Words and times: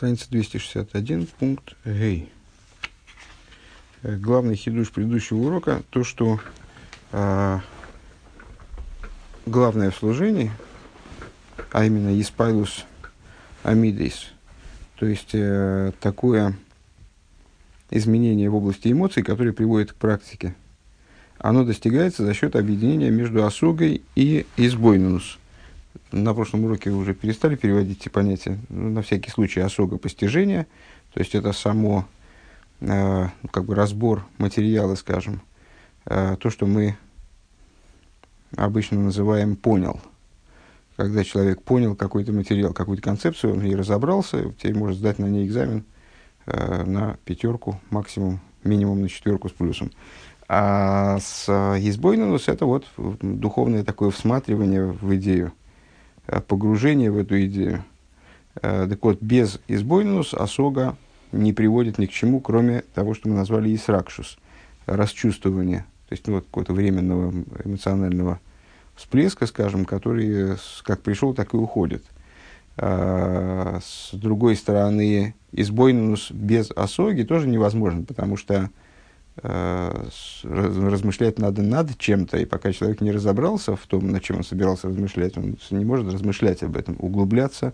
Страница 0.00 0.30
261, 0.30 1.26
пункт 1.38 1.74
Гей. 1.84 2.30
Э, 4.02 4.16
главный 4.16 4.56
хидуш 4.56 4.90
предыдущего 4.92 5.36
урока 5.40 5.82
то, 5.90 6.04
что 6.04 6.40
э, 7.12 7.58
главное 9.44 9.90
в 9.90 9.96
служении, 9.96 10.52
а 11.70 11.84
именно 11.84 12.18
Испайлус 12.18 12.86
Амидейс, 13.62 14.28
то 14.96 15.04
есть 15.04 15.34
э, 15.34 15.92
такое 16.00 16.56
изменение 17.90 18.48
в 18.48 18.54
области 18.54 18.90
эмоций, 18.90 19.22
которое 19.22 19.52
приводит 19.52 19.92
к 19.92 19.96
практике, 19.96 20.54
оно 21.36 21.62
достигается 21.62 22.24
за 22.24 22.32
счет 22.32 22.56
объединения 22.56 23.10
между 23.10 23.44
осугой 23.44 24.00
и 24.14 24.46
избойнус– 24.56 25.38
на 26.12 26.34
прошлом 26.34 26.64
уроке 26.64 26.90
уже 26.90 27.14
перестали 27.14 27.56
переводить 27.56 28.00
эти 28.00 28.08
понятия. 28.08 28.58
Ну, 28.68 28.90
на 28.90 29.02
всякий 29.02 29.30
случай 29.30 29.60
осога 29.60 29.98
постижения, 29.98 30.66
то 31.12 31.20
есть 31.20 31.34
это 31.34 31.52
само 31.52 32.06
э, 32.80 33.28
как 33.50 33.64
бы 33.64 33.74
разбор 33.74 34.26
материала, 34.38 34.94
скажем, 34.94 35.40
э, 36.06 36.36
то, 36.38 36.50
что 36.50 36.66
мы 36.66 36.96
обычно 38.56 39.00
называем 39.00 39.56
понял. 39.56 40.00
Когда 40.96 41.24
человек 41.24 41.62
понял 41.62 41.96
какой-то 41.96 42.32
материал, 42.32 42.72
какую-то 42.72 43.02
концепцию, 43.02 43.54
он 43.54 43.64
и 43.64 43.74
разобрался, 43.74 44.52
теперь 44.58 44.76
может 44.76 44.98
сдать 44.98 45.18
на 45.18 45.26
ней 45.26 45.46
экзамен 45.46 45.84
э, 46.46 46.84
на 46.84 47.16
пятерку, 47.24 47.80
максимум, 47.90 48.40
минимум 48.64 49.00
на 49.00 49.08
четверку 49.08 49.48
с 49.48 49.52
плюсом. 49.52 49.90
А 50.48 51.18
с 51.20 51.48
избойнус 51.48 52.48
это 52.48 52.66
вот 52.66 52.84
духовное 52.96 53.84
такое 53.84 54.10
всматривание 54.10 54.84
в 54.84 55.14
идею 55.14 55.52
Э, 55.52 55.59
погружение 56.26 57.10
в 57.10 57.18
эту 57.18 57.44
идею. 57.46 57.84
Э, 58.62 58.86
так 58.88 59.02
вот, 59.02 59.20
без 59.20 59.60
избойнус 59.68 60.34
осога 60.34 60.96
не 61.32 61.52
приводит 61.52 61.98
ни 61.98 62.06
к 62.06 62.10
чему, 62.10 62.40
кроме 62.40 62.82
того, 62.94 63.14
что 63.14 63.28
мы 63.28 63.36
назвали 63.36 63.74
исракшус, 63.74 64.38
расчувствование, 64.86 65.86
то 66.08 66.12
есть 66.12 66.26
ну, 66.26 66.34
вот, 66.34 66.44
какого-то 66.46 66.72
временного 66.72 67.32
эмоционального 67.64 68.40
всплеска, 68.96 69.46
скажем, 69.46 69.84
который 69.84 70.56
как 70.82 71.02
пришел, 71.02 71.34
так 71.34 71.54
и 71.54 71.56
уходит. 71.56 72.04
А, 72.76 73.78
с 73.82 74.10
другой 74.12 74.56
стороны, 74.56 75.34
избойнус 75.52 76.30
без 76.30 76.70
осоги 76.72 77.22
тоже 77.22 77.48
невозможен, 77.48 78.04
потому 78.04 78.36
что 78.36 78.64
Э, 78.64 78.68
размышлять 79.42 81.38
надо 81.38 81.62
над 81.62 81.96
чем-то, 81.96 82.38
и 82.38 82.44
пока 82.44 82.72
человек 82.72 83.00
не 83.00 83.12
разобрался 83.12 83.76
в 83.76 83.86
том, 83.86 84.10
над 84.10 84.22
чем 84.22 84.38
он 84.38 84.44
собирался 84.44 84.88
размышлять, 84.88 85.38
он 85.38 85.56
не 85.70 85.84
может 85.84 86.12
размышлять 86.12 86.62
об 86.62 86.76
этом, 86.76 86.96
углубляться 86.98 87.72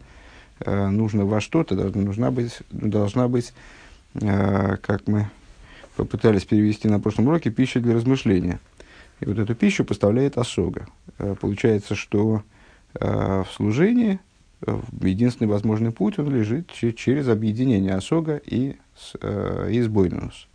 э, 0.61 0.89
нужно 0.89 1.25
во 1.25 1.41
что-то, 1.41 1.75
должна 1.75 2.31
быть, 2.31 2.61
должна 2.71 3.27
быть, 3.29 3.53
э, 4.15 4.77
как 4.77 5.09
мы 5.09 5.31
попытались 5.97 6.45
перевести 6.45 6.89
на 6.89 7.01
прошлом 7.01 7.29
уроке, 7.29 7.51
пища 7.51 7.81
для 7.81 7.95
размышления. 7.95 8.61
И 9.21 9.25
вот 9.25 9.39
эту 9.39 9.55
пищу 9.55 9.85
поставляет 9.85 10.37
осога. 10.37 10.87
Получается, 11.41 11.95
что 11.95 12.43
в 12.93 13.47
служении 13.51 14.21
единственный 15.01 15.49
возможный 15.49 15.91
путь 15.91 16.19
он 16.19 16.29
лежит 16.35 16.71
через 16.71 17.29
объединение 17.29 17.95
осога 17.95 18.37
и 18.45 18.77
избойнус. 19.15 20.49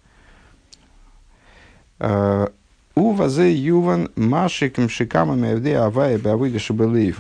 У 2.02 3.12
вазе 3.12 3.54
юван 3.54 4.10
машиком 4.16 4.90
шикамами 4.90 5.54
авде 5.54 5.78
авая 5.78 6.18
бавыда 6.18 6.58
шабелеев. 6.58 7.20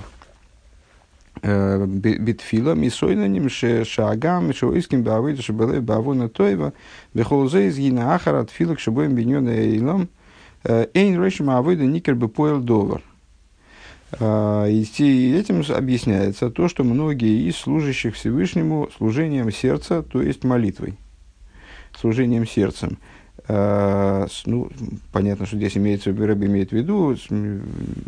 Битфила 1.44 2.74
мисойнаним 2.74 3.48
шагам 3.50 4.54
шоиским 4.54 5.04
бавыда 5.04 5.44
шабелеев 5.44 5.84
бавона 5.84 6.30
тойва 6.30 6.74
бехолзе 7.14 7.68
из 7.68 7.78
гина 7.78 8.16
ахара 8.16 8.44
тфилок 8.44 8.80
шабоем 8.80 9.14
биньона 9.14 9.50
эйлом 9.50 10.10
эйн 10.64 11.24
решма 11.24 11.60
авыда 11.60 11.84
никер 11.84 12.16
бы 12.16 12.28
довар. 12.60 13.04
И 14.20 15.36
этим 15.40 15.64
объясняется 15.74 16.50
то, 16.50 16.68
что 16.68 16.84
многие 16.84 17.48
из 17.48 17.56
служащих 17.56 18.16
Всевышнему 18.16 18.90
служением 18.98 19.52
сердца, 19.52 20.02
то 20.02 20.22
есть 20.24 20.44
молитвой, 20.44 20.96
служением 21.94 22.48
сердцем– 22.48 22.98
Э, 23.08 23.11
ну, 24.46 24.70
понятно, 25.12 25.46
что 25.46 25.58
здесь 25.58 25.78
имеется, 25.78 26.12
Рэб 26.12 26.44
имеет 26.44 26.70
в 26.70 26.74
виду 26.74 27.16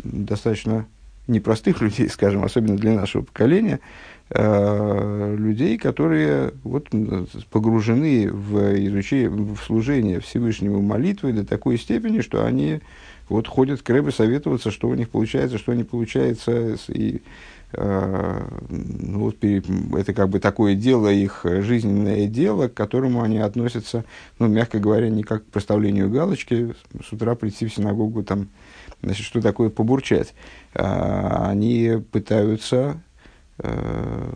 достаточно 0.04 0.86
непростых 1.26 1.80
людей, 1.82 2.08
скажем, 2.08 2.44
особенно 2.44 2.76
для 2.76 2.92
нашего 2.92 3.22
поколения, 3.22 3.80
э, 4.30 5.36
людей, 5.38 5.78
которые 5.78 6.52
вот, 6.62 6.88
погружены 7.50 8.30
в 8.30 8.74
изучение, 8.86 9.30
в 9.30 9.58
служение 9.58 10.20
Всевышнему 10.20 10.82
молитвы 10.82 11.32
до 11.32 11.44
такой 11.44 11.78
степени, 11.78 12.20
что 12.20 12.44
они 12.44 12.80
вот 13.28 13.48
ходят 13.48 13.82
к 13.82 13.88
Рэбе 13.90 14.12
советоваться, 14.12 14.70
что 14.70 14.88
у 14.88 14.94
них 14.94 15.08
получается, 15.08 15.58
что 15.58 15.72
не 15.72 15.84
получается, 15.84 16.76
и 16.88 17.22
Э, 17.22 17.53
ну, 17.76 19.18
вот, 19.18 19.36
это 19.42 20.12
как 20.12 20.28
бы 20.28 20.38
такое 20.38 20.74
дело, 20.74 21.08
их 21.08 21.44
жизненное 21.44 22.26
дело, 22.26 22.68
к 22.68 22.74
которому 22.74 23.22
они 23.22 23.38
относятся, 23.38 24.04
ну, 24.38 24.46
мягко 24.46 24.78
говоря, 24.78 25.08
не 25.08 25.22
как 25.22 25.44
к 25.44 25.50
проставлению 25.50 26.10
галочки, 26.10 26.74
с 27.06 27.12
утра 27.12 27.34
прийти 27.34 27.66
в 27.66 27.74
синагогу, 27.74 28.22
там, 28.22 28.48
значит, 29.02 29.24
что 29.26 29.40
такое 29.40 29.70
побурчать. 29.70 30.34
А, 30.74 31.48
они 31.50 32.02
пытаются 32.12 33.00
э, 33.58 34.32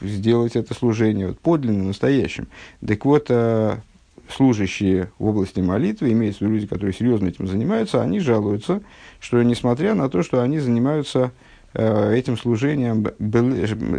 сделать 0.00 0.56
это 0.56 0.74
служение 0.74 1.28
вот, 1.28 1.38
подлинным, 1.38 1.88
настоящим. 1.88 2.48
Так 2.86 3.04
вот, 3.04 3.26
э, 3.28 3.76
служащие 4.28 5.10
в 5.18 5.26
области 5.26 5.60
молитвы, 5.60 6.12
имеются 6.12 6.44
люди, 6.44 6.66
которые 6.66 6.94
серьезно 6.94 7.28
этим 7.28 7.46
занимаются, 7.46 8.02
они 8.02 8.20
жалуются, 8.20 8.82
что 9.20 9.42
несмотря 9.42 9.94
на 9.94 10.08
то, 10.08 10.22
что 10.22 10.42
они 10.42 10.58
занимаются 10.58 11.32
Э, 11.32 11.51
этим 11.74 12.36
служением, 12.36 13.06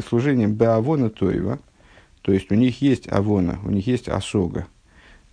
служением 0.07 0.53
Беавона 0.53 1.09
Тоева, 1.09 1.59
то 2.21 2.31
есть 2.31 2.51
у 2.51 2.55
них 2.55 2.81
есть 2.81 3.11
Авона, 3.11 3.59
у 3.63 3.69
них 3.69 3.85
есть 3.85 4.07
Осога. 4.07 4.67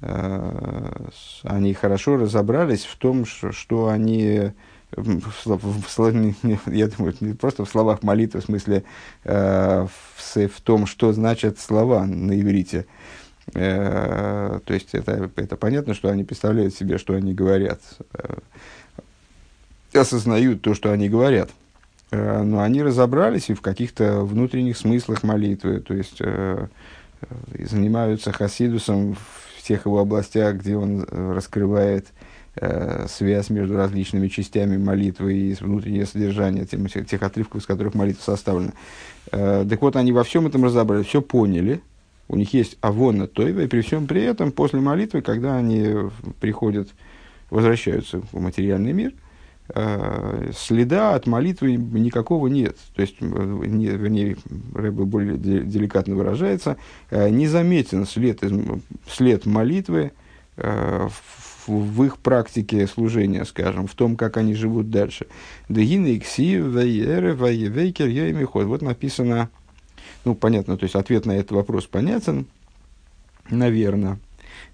Э, 0.00 1.08
они 1.44 1.72
хорошо 1.74 2.16
разобрались 2.16 2.84
в 2.84 2.96
том, 2.96 3.24
что 3.24 3.88
они 3.88 4.52
в, 4.96 5.46
в, 5.46 6.70
я 6.72 6.88
думаю, 6.88 7.14
не 7.20 7.34
просто 7.34 7.64
в 7.64 7.68
словах 7.68 8.02
молитвы, 8.02 8.40
в 8.40 8.44
смысле 8.44 8.82
э, 9.24 9.86
в, 9.86 10.48
в 10.48 10.60
том, 10.62 10.86
что 10.86 11.12
значат 11.12 11.58
слова 11.60 12.04
на 12.06 12.40
иврите. 12.40 12.86
Э, 13.54 14.58
то 14.64 14.74
есть 14.74 14.94
это, 14.94 15.30
это 15.36 15.56
понятно, 15.56 15.94
что 15.94 16.08
они 16.08 16.24
представляют 16.24 16.74
себе, 16.74 16.98
что 16.98 17.14
они 17.14 17.34
говорят, 17.34 17.80
э, 18.14 18.38
осознают 19.94 20.62
то, 20.62 20.74
что 20.74 20.92
они 20.92 21.08
говорят. 21.08 21.50
Э, 22.10 22.42
но 22.42 22.60
они 22.60 22.82
разобрались 22.82 23.50
и 23.50 23.54
в 23.54 23.60
каких-то 23.60 24.22
внутренних 24.22 24.76
смыслах 24.76 25.22
молитвы, 25.22 25.80
то 25.80 25.94
есть 25.94 26.16
э, 26.20 26.66
э, 27.20 27.64
занимаются 27.66 28.32
хасидусом 28.32 29.14
в 29.14 29.62
тех 29.62 29.86
его 29.86 30.00
областях, 30.00 30.56
где 30.56 30.76
он 30.76 31.04
раскрывает 31.04 32.08
связь 33.08 33.48
между 33.48 33.76
различными 33.76 34.26
частями 34.26 34.76
молитвы 34.76 35.34
и 35.34 35.54
внутреннее 35.54 36.04
содержание 36.04 36.66
тех, 36.66 37.06
тех 37.06 37.22
отрывков, 37.22 37.62
из 37.62 37.66
которых 37.66 37.94
молитва 37.94 38.22
составлена. 38.22 38.72
Так 39.30 39.80
вот, 39.80 39.94
они 39.94 40.10
во 40.10 40.24
всем 40.24 40.48
этом 40.48 40.64
разобрались, 40.64 41.06
все 41.06 41.22
поняли, 41.22 41.80
у 42.26 42.34
них 42.34 42.52
есть 42.52 42.76
авона 42.80 43.28
тойва, 43.28 43.60
и 43.60 43.66
при 43.68 43.82
всем 43.82 44.08
при 44.08 44.24
этом, 44.24 44.50
после 44.50 44.80
молитвы, 44.80 45.22
когда 45.22 45.56
они 45.56 46.10
приходят, 46.40 46.88
возвращаются 47.50 48.20
в 48.32 48.40
материальный 48.40 48.92
мир– 48.92 49.12
следа 50.56 51.14
от 51.14 51.26
молитвы 51.26 51.76
никакого 51.76 52.48
нет. 52.48 52.76
То 52.94 53.02
есть, 53.02 53.16
э, 53.20 53.24
не, 53.24 53.86
вернее, 53.86 54.36
Рэбе 54.74 55.04
более 55.04 55.36
деликатно 55.36 56.14
выражается, 56.16 56.76
э, 57.10 57.28
не 57.30 57.46
заметен 57.46 58.06
след, 58.06 58.40
след 59.08 59.46
молитвы 59.46 60.12
в, 60.56 61.12
в 61.66 62.04
их 62.04 62.18
практике 62.18 62.86
служения, 62.86 63.44
скажем, 63.44 63.86
в 63.86 63.94
том, 63.94 64.16
как 64.16 64.36
они 64.36 64.54
живут 64.54 64.90
дальше. 64.90 65.26
Вот 68.66 68.82
написано, 68.82 69.48
ну, 70.24 70.34
понятно, 70.34 70.76
то 70.76 70.84
есть 70.84 70.96
ответ 70.96 71.24
на 71.24 71.32
этот 71.32 71.52
вопрос 71.52 71.86
понятен, 71.86 72.46
наверное, 73.48 74.18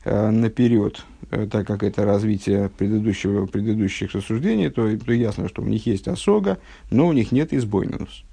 наперед 0.04 1.04
Э, 1.30 1.46
так 1.50 1.66
как 1.66 1.82
это 1.82 2.04
развитие 2.04 2.68
предыдущего, 2.68 3.46
предыдущих 3.46 4.12
рассуждений, 4.12 4.70
то, 4.70 4.96
то 4.96 5.12
ясно, 5.12 5.48
что 5.48 5.62
у 5.62 5.66
них 5.66 5.86
есть 5.86 6.06
осога, 6.06 6.58
но 6.90 7.08
у 7.08 7.12
них 7.12 7.32
нет 7.32 7.52
избойнус. 7.52 8.24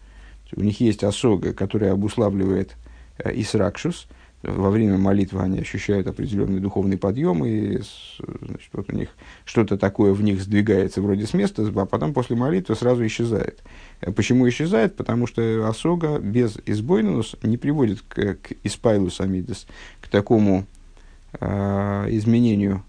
У 0.56 0.62
них 0.62 0.80
есть 0.80 1.04
осога, 1.04 1.54
которая 1.54 1.94
обуславливает 1.94 2.76
э, 3.18 3.32
исракшус, 3.42 4.08
во 4.44 4.70
время 4.70 4.98
молитвы 4.98 5.42
они 5.42 5.60
ощущают 5.60 6.06
определенный 6.06 6.60
духовный 6.60 6.98
подъем, 6.98 7.46
и 7.46 7.80
значит, 8.18 8.70
вот 8.74 8.92
у 8.92 8.96
них 8.96 9.10
что-то 9.46 9.78
такое 9.78 10.12
в 10.14 10.22
них 10.22 10.42
сдвигается 10.42 11.02
вроде 11.02 11.26
с 11.26 11.34
места, 11.34 11.66
а 11.74 11.86
потом 11.86 12.14
после 12.14 12.36
молитвы 12.36 12.76
сразу 12.76 13.06
исчезает. 13.06 13.64
Э, 14.02 14.12
почему 14.12 14.48
исчезает? 14.48 14.96
Потому 14.98 15.26
что 15.26 15.68
осога 15.68 16.20
без 16.20 16.58
избойнус 16.66 17.38
не 17.42 17.58
приводит 17.58 18.02
к, 18.02 18.36
к 18.36 18.52
испайлус 18.64 19.20
амидес, 19.22 19.66
к 20.02 20.10
такому 20.10 20.60
э, 20.60 20.73
изменению 21.40 22.84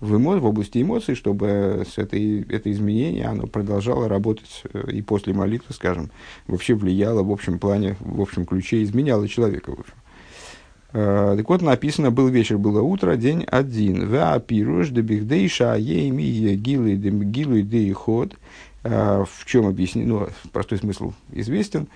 в, 0.00 0.16
эмо, 0.16 0.38
в 0.38 0.46
области 0.46 0.80
эмоций, 0.80 1.14
чтобы 1.14 1.84
с 1.88 1.98
этой, 1.98 2.42
это 2.42 2.72
изменение 2.72 3.26
оно 3.26 3.46
продолжало 3.46 4.08
работать 4.08 4.62
э, 4.72 4.92
и 4.92 5.02
после 5.02 5.34
молитвы, 5.34 5.74
скажем, 5.74 6.10
вообще 6.46 6.74
влияло 6.74 7.22
в 7.22 7.30
общем 7.30 7.58
плане, 7.58 7.96
в 8.00 8.20
общем 8.20 8.46
ключе, 8.46 8.82
изменяло 8.82 9.28
человека. 9.28 9.70
В 9.70 9.80
общем. 9.80 9.94
Uh, 10.92 11.36
так 11.36 11.48
вот, 11.48 11.62
написано, 11.62 12.10
был 12.10 12.26
вечер, 12.26 12.58
было 12.58 12.82
утро, 12.82 13.14
день 13.14 13.44
один. 13.44 14.08
Ва 14.08 14.40
пируш 14.40 14.88
дебихдейша 14.88 15.76
ейми 15.76 16.56
гилы 16.56 16.94
гилы 16.96 17.62
дей 17.62 17.92
ход. 17.92 18.34
В 18.82 19.28
чем 19.44 19.66
объяснение, 19.66 20.08
ну, 20.08 20.28
простой 20.52 20.78
смысл 20.78 21.12
известен. 21.30 21.86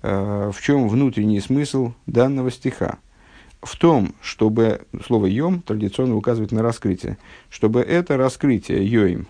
В 0.00 0.54
чем 0.62 0.88
внутренний 0.88 1.40
смысл 1.40 1.92
данного 2.06 2.52
стиха? 2.52 2.98
В 3.62 3.76
том, 3.76 4.14
чтобы 4.20 4.82
слово 5.04 5.26
«йом» 5.26 5.62
традиционно 5.62 6.16
указывает 6.16 6.52
на 6.52 6.62
раскрытие, 6.62 7.18
чтобы 7.50 7.80
это 7.80 8.16
раскрытие 8.16 8.86
«йоим», 8.86 9.26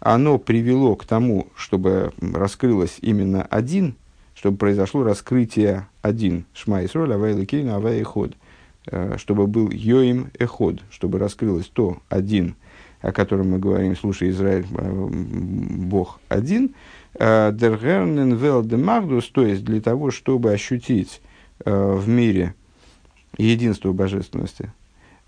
оно 0.00 0.38
привело 0.38 0.96
к 0.96 1.04
тому, 1.04 1.48
чтобы 1.54 2.12
раскрылось 2.20 2.98
именно 3.02 3.42
один, 3.42 3.96
чтобы 4.34 4.56
произошло 4.56 5.04
раскрытие 5.04 5.88
один, 6.00 6.46
Шма 6.54 6.84
Исроль, 6.84 7.12
Авай 7.12 7.34
Ликейну, 7.34 7.74
Авай 7.74 8.00
Эход, 8.00 8.32
э, 8.86 9.16
чтобы 9.18 9.46
был 9.46 9.70
Йоим 9.70 10.30
Эход, 10.38 10.80
чтобы 10.90 11.18
раскрылось 11.18 11.66
то 11.66 11.98
один, 12.08 12.56
о 13.02 13.12
котором 13.12 13.50
мы 13.50 13.58
говорим, 13.58 13.94
слушай, 13.94 14.30
Израиль, 14.30 14.66
э, 14.70 15.08
Бог 15.10 16.20
один, 16.28 16.74
э, 17.18 17.52
Дергернен 17.52 18.34
Вел 18.34 18.62
Демагдус, 18.62 19.28
то 19.28 19.44
есть 19.44 19.64
для 19.64 19.82
того, 19.82 20.10
чтобы 20.10 20.52
ощутить 20.52 21.20
в 21.62 22.08
мире– 22.08 22.54
единству 23.38 23.92
божественности. 23.92 24.72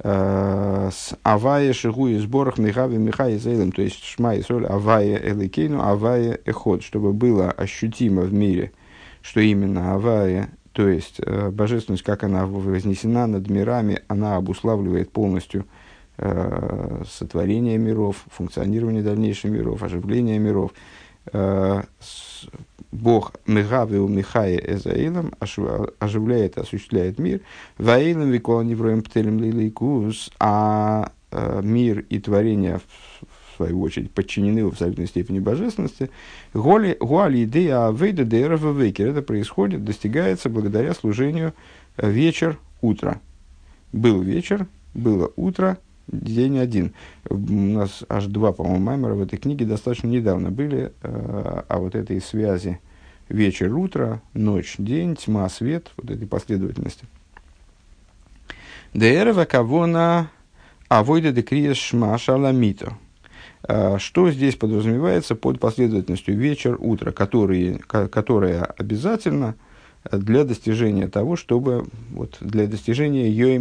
Э, 0.04 0.90
с 0.92 1.16
Авая 1.22 1.72
Шигу 1.72 2.08
и 2.08 2.18
сборах 2.18 2.58
Михави 2.58 2.96
Михай 2.96 3.36
Зейлем, 3.36 3.70
то 3.70 3.82
есть 3.82 4.02
Шма 4.02 4.34
и 4.34 4.42
Соль 4.42 4.66
Авая 4.66 5.16
Эликейну, 5.16 5.80
Авая 5.80 6.40
Эход, 6.44 6.82
чтобы 6.82 7.12
было 7.12 7.50
ощутимо 7.50 8.22
в 8.22 8.32
мире, 8.32 8.72
что 9.22 9.40
именно 9.40 9.94
Авая, 9.94 10.50
то 10.72 10.88
есть 10.88 11.20
э, 11.24 11.50
божественность, 11.50 12.02
как 12.02 12.24
она 12.24 12.46
вознесена 12.46 13.26
над 13.26 13.48
мирами, 13.48 14.00
она 14.08 14.36
обуславливает 14.36 15.12
полностью 15.12 15.66
э, 16.16 17.02
сотворение 17.08 17.78
миров, 17.78 18.24
функционирование 18.30 19.02
дальнейших 19.02 19.50
миров, 19.52 19.82
оживление 19.82 20.38
миров. 20.38 20.72
Бог 22.92 23.32
Мегаве 23.46 24.00
у 24.00 24.08
Михая 24.08 24.58
Эзаилом 24.58 25.32
оживляет, 25.40 26.58
осуществляет 26.58 27.18
мир. 27.18 27.40
Ваилом 27.78 28.30
Викола 28.30 28.62
Невроем 28.62 29.02
Птелем 29.02 29.40
Лиликус, 29.40 30.30
а 30.38 31.10
э, 31.30 31.60
мир 31.64 32.04
и 32.10 32.18
творение 32.20 32.80
в 32.80 33.56
свою 33.56 33.80
очередь, 33.80 34.10
подчинены 34.10 34.64
в 34.64 34.68
абсолютной 34.68 35.06
степени 35.06 35.38
божественности. 35.38 36.10
Гуали 36.52 37.44
идея 37.44 37.90
вейда 37.90 38.24
дейрова 38.24 38.72
вейкер. 38.78 39.08
Это 39.08 39.22
происходит, 39.22 39.84
достигается 39.84 40.50
благодаря 40.50 40.92
служению 40.92 41.54
вечер-утро. 41.96 43.20
Был 43.92 44.20
вечер, 44.20 44.66
было 44.94 45.30
утро, 45.36 45.78
день 46.08 46.58
один. 46.58 46.94
У 47.28 47.36
нас 47.36 48.04
аж 48.08 48.26
два, 48.26 48.52
по-моему, 48.52 48.78
маймера 48.80 49.14
в 49.14 49.22
этой 49.22 49.38
книге 49.38 49.64
достаточно 49.64 50.08
недавно 50.08 50.50
были, 50.50 50.92
э, 51.02 51.62
а 51.68 51.78
вот 51.78 51.94
этой 51.94 52.20
связи 52.20 52.80
вечер, 53.28 53.74
утро, 53.74 54.20
ночь, 54.34 54.76
день, 54.78 55.16
тьма, 55.16 55.48
свет, 55.48 55.90
вот 55.96 56.10
этой 56.10 56.26
последовательности. 56.26 57.06
Дерева 58.94 59.44
кавона 59.44 60.30
авойда 60.88 61.32
декриес 61.32 61.78
шма 61.78 62.18
шаламито. 62.18 62.98
Э, 63.66 63.96
что 63.98 64.30
здесь 64.30 64.56
подразумевается 64.56 65.34
под 65.34 65.60
последовательностью 65.60 66.36
вечер, 66.36 66.76
утро, 66.78 67.12
которые, 67.12 67.78
которая 67.78 68.64
обязательно 68.64 69.54
для 70.10 70.44
достижения 70.44 71.08
того, 71.08 71.36
чтобы 71.36 71.86
вот, 72.10 72.36
для 72.40 72.66
достижения 72.66 73.28
ее 73.28 73.56
и 73.56 73.58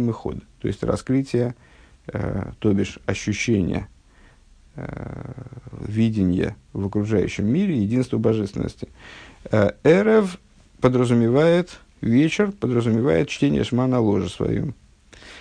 то 0.60 0.68
есть 0.68 0.82
раскрытия 0.82 1.54
то 2.06 2.72
бишь 2.72 2.98
ощущение, 3.06 3.88
э, 4.74 5.32
видение 5.86 6.56
в 6.72 6.86
окружающем 6.86 7.46
мире, 7.46 7.78
единство 7.78 8.18
божественности. 8.18 8.88
Э, 9.50 9.72
Эрев 9.84 10.38
подразумевает 10.80 11.80
вечер, 12.00 12.52
подразумевает 12.52 13.28
чтение 13.28 13.64
шма 13.64 13.86
на 13.86 14.00
ложе 14.00 14.28
своем. 14.28 14.74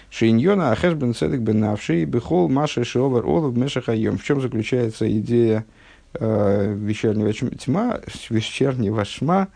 Шиньона 0.10 0.72
Ахеш 0.72 0.94
бен 0.94 1.14
Цедек 1.14 1.40
бен 1.40 1.60
Навши 1.60 2.04
Бехол 2.04 2.50
Маша 2.50 2.84
Шиовар 2.84 3.26
Олов 3.26 3.56
Мешахайом. 3.56 4.18
В 4.18 4.24
чем 4.24 4.42
заключается 4.42 5.10
идея 5.20 5.66
э, 6.14 6.74
вечернего 6.74 7.32
тьма, 7.34 8.02
вечернего 8.30 9.06
шма, 9.06 9.48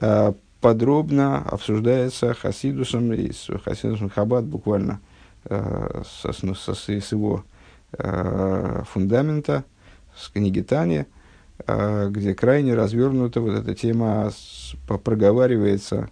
э, 0.00 0.32
подробно 0.60 1.38
обсуждается 1.38 2.34
Хасидусом 2.34 3.12
и 3.12 3.32
Хасидусом 3.64 4.10
Хабад 4.10 4.44
буквально– 4.44 5.00
Э, 5.10 5.13
со, 5.48 6.32
со, 6.32 6.74
с 6.74 7.12
его 7.12 7.44
э, 7.98 8.82
фундамента, 8.90 9.64
с 10.16 10.28
книги 10.28 10.60
Тани, 10.60 11.04
э, 11.66 12.08
где 12.10 12.34
крайне 12.34 12.74
развернута 12.74 13.40
вот 13.40 13.54
эта 13.54 13.74
тема, 13.74 14.32
проговаривается 14.86 16.10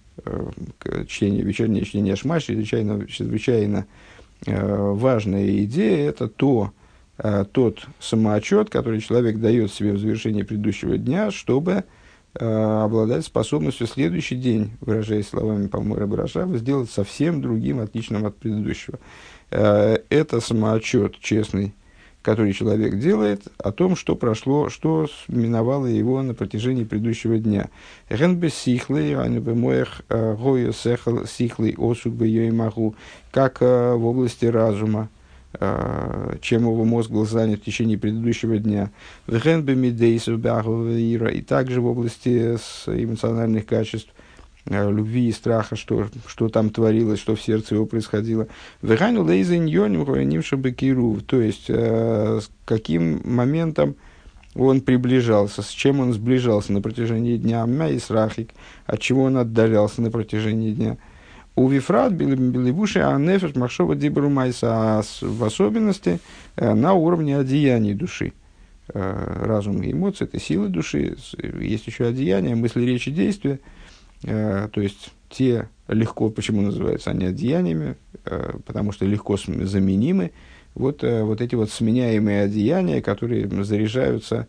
чтение, 1.07 1.43
вечернее 1.43 1.85
чтение 1.85 2.17
Шма, 2.17 2.41
чрезвычайно, 2.41 3.07
чрезвычайно 3.07 3.87
важная 4.47 5.65
идея, 5.65 6.09
это 6.09 6.29
то, 6.29 6.73
тот 7.53 7.87
самоотчет, 8.01 8.71
который 8.71 9.01
человек 9.01 9.39
дает 9.39 9.73
себе 9.73 9.93
в 9.93 9.99
завершении 9.99 10.43
предыдущего 10.43 10.99
дня, 10.99 11.31
чтобы 11.31 11.85
обладать 12.35 13.27
способностью 13.27 13.87
следующий 13.87 14.37
день, 14.37 14.71
выражаясь 14.81 15.29
словами 15.29 15.67
Барашава, 16.07 16.57
сделать 16.57 16.91
совсем 16.91 17.43
другим, 17.43 17.81
отличным 17.81 18.25
от 18.25 18.37
предыдущего. 18.37 18.99
Э, 19.53 19.99
это 20.09 20.41
самоотчет 20.41 21.19
честный, 21.21 21.75
который 22.23 22.55
человек 22.55 22.99
делает 22.99 23.43
о 23.59 23.71
том, 23.71 23.97
что 23.97 24.17
прошло, 24.17 24.71
что 24.71 25.09
миновало 25.29 25.87
его 25.87 26.23
на 26.23 26.33
протяжении 26.33 26.85
предыдущего 26.85 27.39
дня. 27.39 27.69
Э, 28.09 28.17
как 33.31 33.59
э, 33.61 33.95
в 33.95 34.07
области 34.07 34.47
разума, 34.47 35.11
чем 36.41 36.63
его 36.63 36.85
мозг 36.85 37.11
был 37.11 37.27
занят 37.27 37.61
в 37.61 37.65
течение 37.65 37.99
предыдущего 37.99 38.59
дня. 38.59 38.91
И 39.27 39.33
также 41.43 41.81
в 41.81 41.87
области 41.87 42.57
эмоциональных 42.87 43.67
качеств– 43.67 44.13
Э, 44.67 44.91
любви 44.91 45.29
и 45.29 45.33
страха, 45.33 45.75
что, 45.75 46.07
что 46.27 46.49
там 46.49 46.71
творилось, 46.71 47.19
что 47.19 47.35
в 47.35 47.43
сердце 47.43 47.75
его 47.75 47.87
происходило. 47.87 48.47
То 51.21 51.41
есть, 51.41 51.65
э, 51.69 52.41
с 52.41 52.51
каким 52.65 53.21
моментом 53.25 53.97
он 54.55 54.83
приближался, 54.83 55.63
с 55.63 55.69
чем 55.69 56.01
он 56.01 56.13
сближался 56.13 56.73
на 56.73 56.81
протяжении 56.81 57.39
дня, 57.39 57.67
и 57.89 57.99
срахик, 57.99 58.51
от 58.87 59.01
чего 59.01 59.25
он 59.25 59.37
отдалялся 59.37 60.01
на 60.01 60.11
протяжении 60.11 60.73
дня. 60.73 60.97
У 61.55 61.69
Вифрат 61.69 62.13
Белибуши 62.13 63.01
Анефеш 63.01 63.55
Махшова 63.55 63.95
Дибру 63.95 64.31
Майса, 64.31 65.03
в 65.21 65.45
особенности 65.45 66.21
э, 66.57 66.75
на 66.75 66.95
уровне 66.95 67.39
одеяний 67.39 67.95
души. 67.95 68.33
Разум 68.95 69.81
и 69.83 69.93
эмоции– 69.93 70.25
это 70.27 70.41
силы 70.41 70.69
души, 70.69 71.17
есть 71.61 71.87
еще 71.87 72.07
одеяния, 72.07 72.57
мысли, 72.57 72.83
речи, 72.85 73.11
действия– 73.11 73.61
Э, 74.25 74.69
то 74.73 74.81
есть 74.81 75.13
те 75.31 75.69
легко, 75.89 76.31
почему 76.31 76.63
называются 76.63 77.11
они 77.11 77.27
одеяниями, 77.27 77.97
э, 78.25 78.55
потому 78.67 78.93
что 78.93 79.05
легко 79.05 79.37
заменимы. 79.37 80.33
Вот, 80.75 81.05
э, 81.05 81.23
вот 81.23 81.41
эти 81.41 81.55
вот 81.55 81.71
сменяемые 81.71 82.43
одеяния, 82.43 83.03
которые 83.03 83.49
заряжаются 83.65 84.49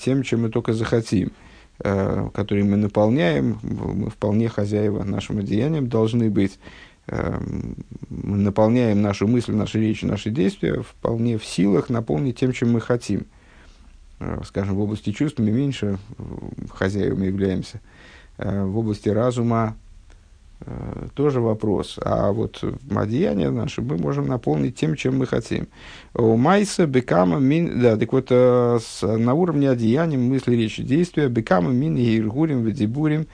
тем, 0.00 0.22
чем 0.22 0.42
мы 0.42 0.50
только 0.50 0.74
захотим, 0.74 1.32
которые 1.78 2.64
мы 2.64 2.76
наполняем, 2.76 3.58
мы 3.62 4.10
вполне 4.10 4.48
хозяева 4.48 5.04
нашим 5.04 5.38
одеянием 5.38 5.88
должны 5.88 6.30
быть. 6.30 6.58
Мы 7.06 8.36
наполняем 8.36 9.02
нашу 9.02 9.28
мысль, 9.28 9.52
наши 9.52 9.78
речи, 9.78 10.04
наши 10.04 10.30
действия 10.30 10.82
вполне 10.82 11.38
в 11.38 11.44
силах 11.44 11.90
наполнить 11.90 12.38
тем, 12.38 12.52
чем 12.52 12.72
мы 12.72 12.80
хотим. 12.80 13.26
Скажем, 14.44 14.74
в 14.74 14.80
области 14.80 15.12
чувств 15.12 15.38
мы 15.38 15.50
меньше 15.50 15.98
хозяевами 16.70 17.26
являемся– 17.26 17.80
Э, 18.38 18.64
в 18.64 18.78
области 18.78 19.08
разума 19.08 19.76
Э, 19.76 19.85
тоже 21.14 21.40
вопрос. 21.40 21.98
А 22.02 22.32
вот 22.32 22.64
одеяние 22.94 23.50
наше 23.50 23.82
мы 23.82 23.96
можем 23.98 24.26
наполнить 24.26 24.76
тем, 24.76 24.96
чем 24.96 25.18
мы 25.18 25.26
хотим. 25.26 25.68
У 26.14 26.36
Майса 26.36 26.86
бекама 26.86 27.38
мин... 27.38 27.80
Да, 27.80 27.96
так 27.96 28.12
вот, 28.12 28.28
э, 28.30 28.78
на 29.02 29.34
уровне 29.34 29.70
одеяния, 29.70 30.18
мысли, 30.18 30.56
речи, 30.56 30.82
действия, 30.82 31.28
бекама 31.28 31.70
мин 31.70 31.96
иргурим, 31.96 32.62
ведибурим. 32.62 33.26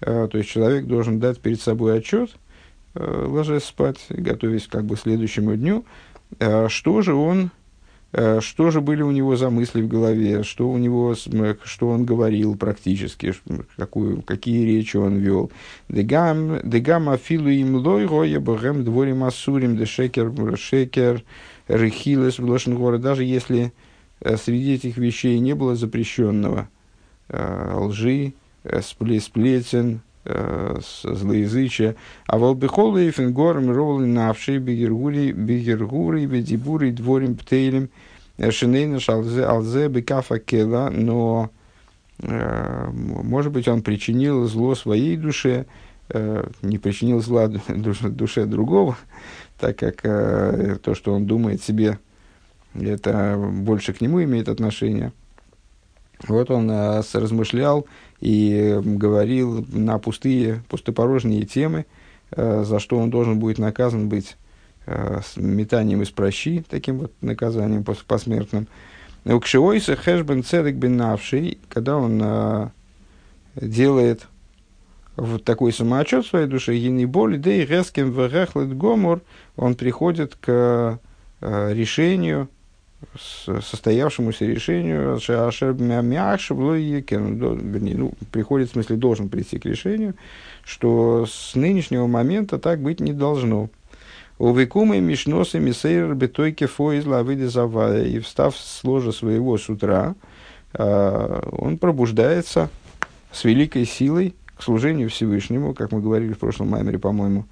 Э, 0.00 0.28
то 0.30 0.38
есть, 0.38 0.50
человек 0.50 0.86
должен 0.86 1.20
дать 1.20 1.40
перед 1.40 1.60
собой 1.60 1.98
отчет, 1.98 2.30
ложась 2.94 3.64
спать, 3.64 3.98
готовясь 4.08 4.66
как 4.66 4.84
бы 4.84 4.96
к 4.96 5.00
следующему 5.00 5.54
дню, 5.54 5.84
что 6.68 7.02
же 7.02 7.14
он 7.14 7.50
Э, 7.50 7.59
что 8.12 8.70
же 8.70 8.80
были 8.80 9.02
у 9.02 9.12
него 9.12 9.36
за 9.36 9.50
мысли 9.50 9.82
в 9.82 9.88
голове, 9.88 10.42
что 10.42 10.68
у 10.68 10.78
него, 10.78 11.14
что 11.14 11.88
он 11.88 12.04
говорил 12.04 12.56
практически, 12.56 13.34
какую, 13.76 14.22
какие 14.22 14.64
речи 14.66 14.96
он 14.96 15.16
вел. 15.16 15.52
Дегам 15.88 17.08
афилу 17.08 17.48
им 17.48 17.76
лой 17.76 18.06
роя 18.06 18.40
богем 18.40 18.84
дворим 18.84 19.22
асурим 19.22 19.76
де 19.76 19.86
шекер 19.86 20.32
шекер 20.56 21.22
рехилес 21.68 22.38
в 22.38 22.74
гора. 22.76 22.98
Даже 22.98 23.24
если 23.24 23.72
э, 24.20 24.36
среди 24.36 24.74
этих 24.74 24.96
вещей 24.96 25.38
не 25.38 25.54
было 25.54 25.76
запрещенного 25.76 26.68
э, 27.28 27.74
лжи, 27.76 28.34
сплетен, 29.20 30.00
злоязычия. 30.24 31.96
А 32.26 32.38
волбихолы 32.38 33.08
и 33.08 33.10
фингором 33.10 33.70
ровли 33.70 34.06
навши 34.06 34.58
бигергури 34.58 35.32
бигергури 35.32 36.26
бедибури 36.26 36.90
дворим 36.90 37.36
птейлем 37.36 37.88
шинейна 38.50 39.00
шалзе 39.00 39.44
алзе 39.44 39.88
бекафа 39.88 40.38
кела, 40.38 40.90
но 40.90 41.50
э, 42.22 42.88
может 42.92 43.52
быть 43.52 43.68
он 43.68 43.82
причинил 43.82 44.46
зло 44.46 44.74
своей 44.74 45.16
душе, 45.16 45.66
э, 46.08 46.48
не 46.62 46.78
причинил 46.78 47.20
зла 47.20 47.48
душе 47.68 48.46
другого, 48.46 48.96
так 49.58 49.76
как 49.76 50.00
э, 50.04 50.78
то, 50.82 50.94
что 50.94 51.12
он 51.12 51.26
думает 51.26 51.62
себе, 51.62 51.98
это 52.74 53.36
больше 53.36 53.92
к 53.92 54.00
нему 54.00 54.22
имеет 54.22 54.48
отношение. 54.48 55.12
Вот 56.28 56.50
он 56.50 56.70
размышлял 56.70 57.86
и 58.20 58.78
говорил 58.82 59.64
на 59.68 59.98
пустые, 59.98 60.62
пустопорожние 60.68 61.46
темы, 61.46 61.86
э, 62.32 62.64
за 62.64 62.78
что 62.78 62.98
он 62.98 63.10
должен 63.10 63.38
будет 63.38 63.58
наказан 63.58 64.08
быть 64.08 64.36
э, 64.86 65.20
с 65.24 65.36
метанием 65.36 66.02
из 66.02 66.10
прощи, 66.10 66.64
таким 66.68 66.98
вот 66.98 67.12
наказанием 67.22 67.84
посмертным. 67.84 68.68
Укшиойса 69.24 69.96
хэшбен 69.96 70.44
цедек 70.44 70.76
бен 70.76 70.96
навший, 70.96 71.58
когда 71.68 71.96
он 71.96 72.20
э, 72.22 72.68
делает 73.56 74.26
вот 75.16 75.44
такой 75.44 75.72
самоотчет 75.72 76.26
своей 76.26 76.46
душе, 76.46 76.74
ени 76.74 77.04
боли, 77.04 77.36
да 77.36 77.52
и 77.52 77.66
резким 77.66 78.12
вэрехлет 78.12 78.76
гомор, 78.76 79.22
он 79.56 79.74
приходит 79.74 80.36
к 80.36 80.98
решению, 81.40 82.48
состоявшемуся 83.18 84.44
решению, 84.44 85.18
ну, 87.94 88.12
приходит, 88.30 88.70
в 88.70 88.72
смысле, 88.72 88.96
должен 88.96 89.28
прийти 89.28 89.58
к 89.58 89.64
решению, 89.64 90.14
что 90.64 91.26
с 91.26 91.54
нынешнего 91.54 92.06
момента 92.06 92.58
так 92.58 92.80
быть 92.80 93.00
не 93.00 93.12
должно. 93.12 93.70
У 94.38 94.54
Викумы 94.54 95.00
Мишносы 95.00 95.58
Мисейр 95.58 96.14
Бетойке 96.14 96.66
Фоизла 96.66 97.24
Завая, 97.48 98.04
и 98.04 98.18
встав 98.20 98.56
с 98.56 98.82
ложа 98.84 99.12
своего 99.12 99.58
с 99.58 99.68
утра, 99.68 100.14
а, 100.72 101.46
он 101.52 101.78
пробуждается 101.78 102.70
с 103.32 103.44
великой 103.44 103.84
силой 103.84 104.34
к 104.56 104.62
служению 104.62 105.10
Всевышнему, 105.10 105.74
как 105.74 105.92
мы 105.92 106.00
говорили 106.00 106.32
в 106.32 106.38
прошлом 106.38 106.68
маймере, 106.68 106.98
по-моему, 106.98 107.44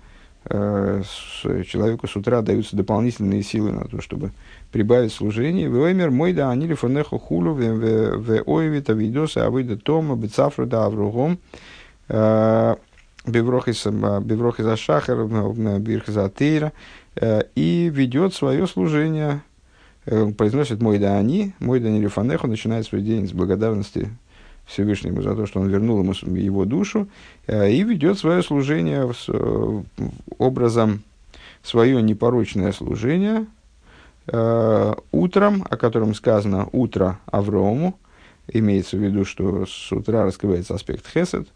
человеку 0.47 2.07
с 2.07 2.16
утра 2.16 2.40
даются 2.42 2.76
дополнительные 2.76 3.42
силы 3.42 3.73
на 3.73 3.85
то, 3.85 4.00
чтобы 4.00 4.33
прибавить 4.73 5.12
служение. 5.12 5.68
Воймер 5.68 6.11
мой 6.11 6.33
да 6.33 6.50
они 6.50 6.66
лифонеху 6.66 7.18
хулу 7.18 7.54
в 7.54 8.42
ойвита 8.47 8.92
видоса 8.92 9.47
авида 9.47 9.76
тома 9.76 10.16
бецафра 10.16 10.66
да 10.66 10.87
авругом 10.87 11.38
э, 12.09 12.76
беврохис 13.26 13.87
ашахар 13.87 15.25
бирхис 15.80 16.16
атеира 16.16 16.73
э, 17.16 17.42
и 17.54 17.90
ведет 17.92 18.35
свое 18.35 18.66
служение 18.66 19.42
произносит 20.38 20.80
мой 20.80 20.99
да 20.99 21.18
они, 21.18 21.52
мой 21.59 21.80
да 21.80 21.90
нелифанеху, 21.90 22.47
начинает 22.47 22.87
свой 22.87 23.02
день 23.02 23.28
с 23.28 23.33
благодарности 23.33 24.09
Всевышнему 24.68 25.22
за 25.22 25.34
то, 25.34 25.46
что 25.46 25.60
он 25.60 25.68
вернул 25.68 25.98
ему 26.00 26.37
его 26.37 26.64
душу, 26.66 27.08
э, 27.46 27.72
и 27.72 27.82
ведет 27.82 28.18
свое 28.18 28.42
служение 28.42 29.10
э, 29.28 29.82
образом, 30.37 31.02
свое 31.62 32.02
непорочное 32.02 32.72
служение 32.72 33.46
э, 34.26 34.94
утром, 35.10 35.66
о 35.68 35.76
котором 35.76 36.14
сказано 36.14 36.68
«утро 36.72 37.18
Аврому», 37.26 37.98
имеется 38.46 38.98
в 38.98 39.00
виду, 39.00 39.25
что 39.25 39.64
с 39.66 39.90
утра 39.90 40.25
раскрывается 40.25 40.75
аспект 40.75 41.06
хесед, 41.06 41.48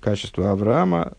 качество 0.00 0.52
Авраама, 0.52 1.14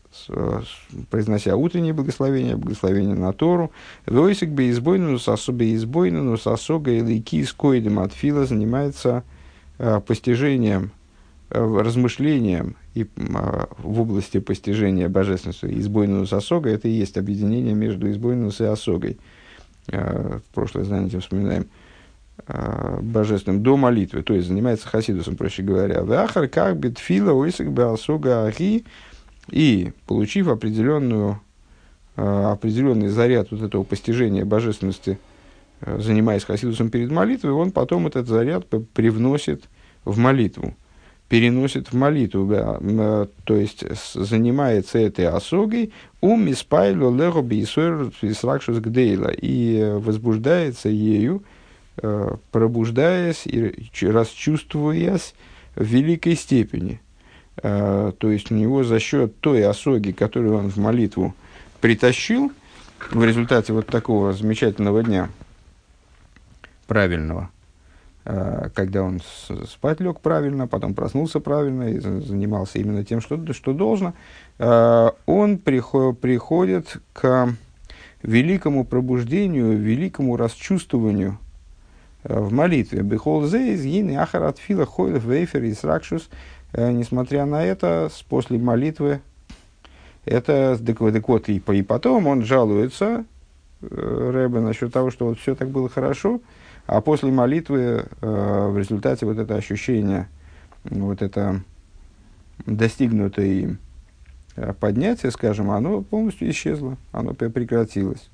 произнося 1.10 1.57
утреннее 1.57 1.93
благословение, 1.93 2.55
благословение 2.55 3.15
на 3.15 3.34
Тору. 3.34 3.72
Войсик 4.05 4.50
бы 4.50 4.69
избойну, 4.69 5.19
с 5.19 5.27
особо 5.27 5.74
избойну, 5.74 6.38
с 6.38 6.48
осога 6.48 6.91
или 6.91 7.19
кис 7.19 7.51
койдем 7.51 8.00
от 8.00 8.13
фила 8.13 8.45
занимается 8.45 9.24
постижением, 10.00 10.91
э, 11.50 11.60
размышлением 11.60 12.75
и 12.94 13.08
а, 13.34 13.70
в 13.77 14.01
области 14.01 14.39
постижения 14.39 15.10
божественности 15.10 15.65
избойнус 15.79 16.32
осога, 16.34 16.70
это 16.70 16.88
и 16.88 16.91
есть 16.91 17.17
объединение 17.17 17.74
между 17.74 18.10
избойнус 18.10 18.62
и 18.62 18.65
осогой. 18.65 19.17
Э, 19.88 20.39
в 20.39 20.53
прошлое 20.53 20.86
занятие 20.86 21.20
вспоминаем 21.20 21.67
божественным 23.01 23.63
до 23.63 23.77
молитвы, 23.77 24.22
то 24.22 24.34
есть 24.34 24.50
занимается 24.50 24.89
хасидусом, 24.89 25.38
проще 25.38 25.63
говоря. 25.63 26.03
Вахар 26.03 26.50
как 26.50 26.77
битфила 26.77 27.32
ойсак 27.32 27.67
осога 27.79 28.46
ахи 28.46 28.84
и 29.50 29.94
получив 30.05 30.50
определенную, 30.50 31.39
определенный 32.17 33.08
заряд 33.08 33.51
вот 33.51 33.62
этого 33.62 33.84
постижения 33.84 34.44
божественности 34.44 35.17
Э, 35.17 35.35
занимаясь 35.86 36.44
хасидусом 36.44 36.89
перед 36.89 37.12
молитвой, 37.12 37.51
он 37.51 37.72
потом 37.72 38.08
этот 38.08 38.27
заряд 38.27 38.65
привносит 38.94 39.65
в 40.04 40.18
молитву, 40.18 40.75
переносит 41.30 41.92
в 41.92 41.94
молитву, 41.94 42.51
э, 42.51 43.27
то 43.44 43.56
есть 43.56 43.84
занимается 44.15 45.00
этой 45.00 45.27
осогой, 45.27 45.92
ум 46.22 46.50
испайло 46.51 47.15
лего 47.15 47.42
бейсуэр 47.42 48.12
гдейла, 48.22 49.30
и 49.30 49.94
возбуждается 49.98 50.89
ею, 50.89 51.44
э, 51.98 52.36
пробуждаясь 52.51 53.44
и 53.46 53.74
расчувствуясь 54.01 55.34
в 55.75 55.84
великой 55.84 56.36
степени. 56.36 57.01
То 57.62 58.13
есть 58.22 58.51
у 58.51 58.56
него 58.56 58.84
за 58.84 59.00
счет 59.00 59.39
той 59.39 59.63
осоги, 59.63 60.12
которую 60.12 60.58
он 60.58 60.70
в 60.70 60.75
молитву 60.75 61.34
притащил, 61.80 62.51
в 63.12 63.24
результате 63.24 63.72
вот 63.72 63.88
такого 63.88 64.34
замечательного 64.34 65.04
дня– 65.04 65.30
правильного, 66.88 67.50
а, 68.25 68.70
когда 68.74 69.04
он 69.04 69.22
спать 69.68 70.00
лег 70.00 70.20
правильно, 70.20 70.68
потом 70.68 70.94
проснулся 70.94 71.39
правильно 71.39 71.89
и 71.89 72.00
занимался 72.00 72.80
именно 72.80 73.04
тем, 73.04 73.22
что, 73.22 73.54
что 73.54 73.74
должно, 73.74 74.13
а, 74.58 75.15
он 75.25 75.58
приходит 75.58 76.98
к 77.13 77.50
великому 78.24 78.86
пробуждению, 78.86 79.77
великому 79.77 80.38
расчувствованию 80.38 81.38
а, 82.24 82.42
в 82.42 82.51
молитве. 82.51 83.01
Бехол 83.01 83.46
зейз, 83.46 83.82
yin 83.82 84.15
ахарат 84.15 84.58
фила 84.58 84.86
хойлев 84.86 85.24
вейфер 85.24 85.63
и 85.63 85.74
сракшус. 85.74 86.30
Несмотря 86.74 87.46
на 87.46 87.63
это, 87.63 88.10
после 88.27 88.58
молитвы, 88.58 89.22
это, 90.25 90.77
так, 90.84 90.98
так 90.98 91.27
вот, 91.30 91.50
и, 91.50 91.58
и 91.58 91.82
потом 91.84 92.27
он 92.27 92.44
жалуется, 92.44 93.25
э, 93.82 94.32
Рэбе, 94.34 94.60
насчет 94.60 94.92
того, 94.92 95.12
что 95.12 95.27
вот 95.27 95.39
все 95.39 95.56
так 95.56 95.70
было 95.70 95.88
хорошо, 95.88 96.42
а 96.88 97.01
после 97.01 97.32
молитвы 97.32 98.06
э, 98.22 98.68
в 98.70 98.77
результате 98.77 99.25
вот 99.25 99.38
это 99.38 99.56
ощущение, 99.56 100.27
вот 100.84 101.22
это 101.22 101.62
достигнутое 102.65 103.46
им 103.46 103.77
э, 104.56 104.74
поднятие, 104.74 105.32
скажем, 105.32 105.72
оно 105.72 106.01
полностью 106.01 106.50
исчезло, 106.50 106.98
оно 107.12 107.34
прекратилось. 107.34 108.30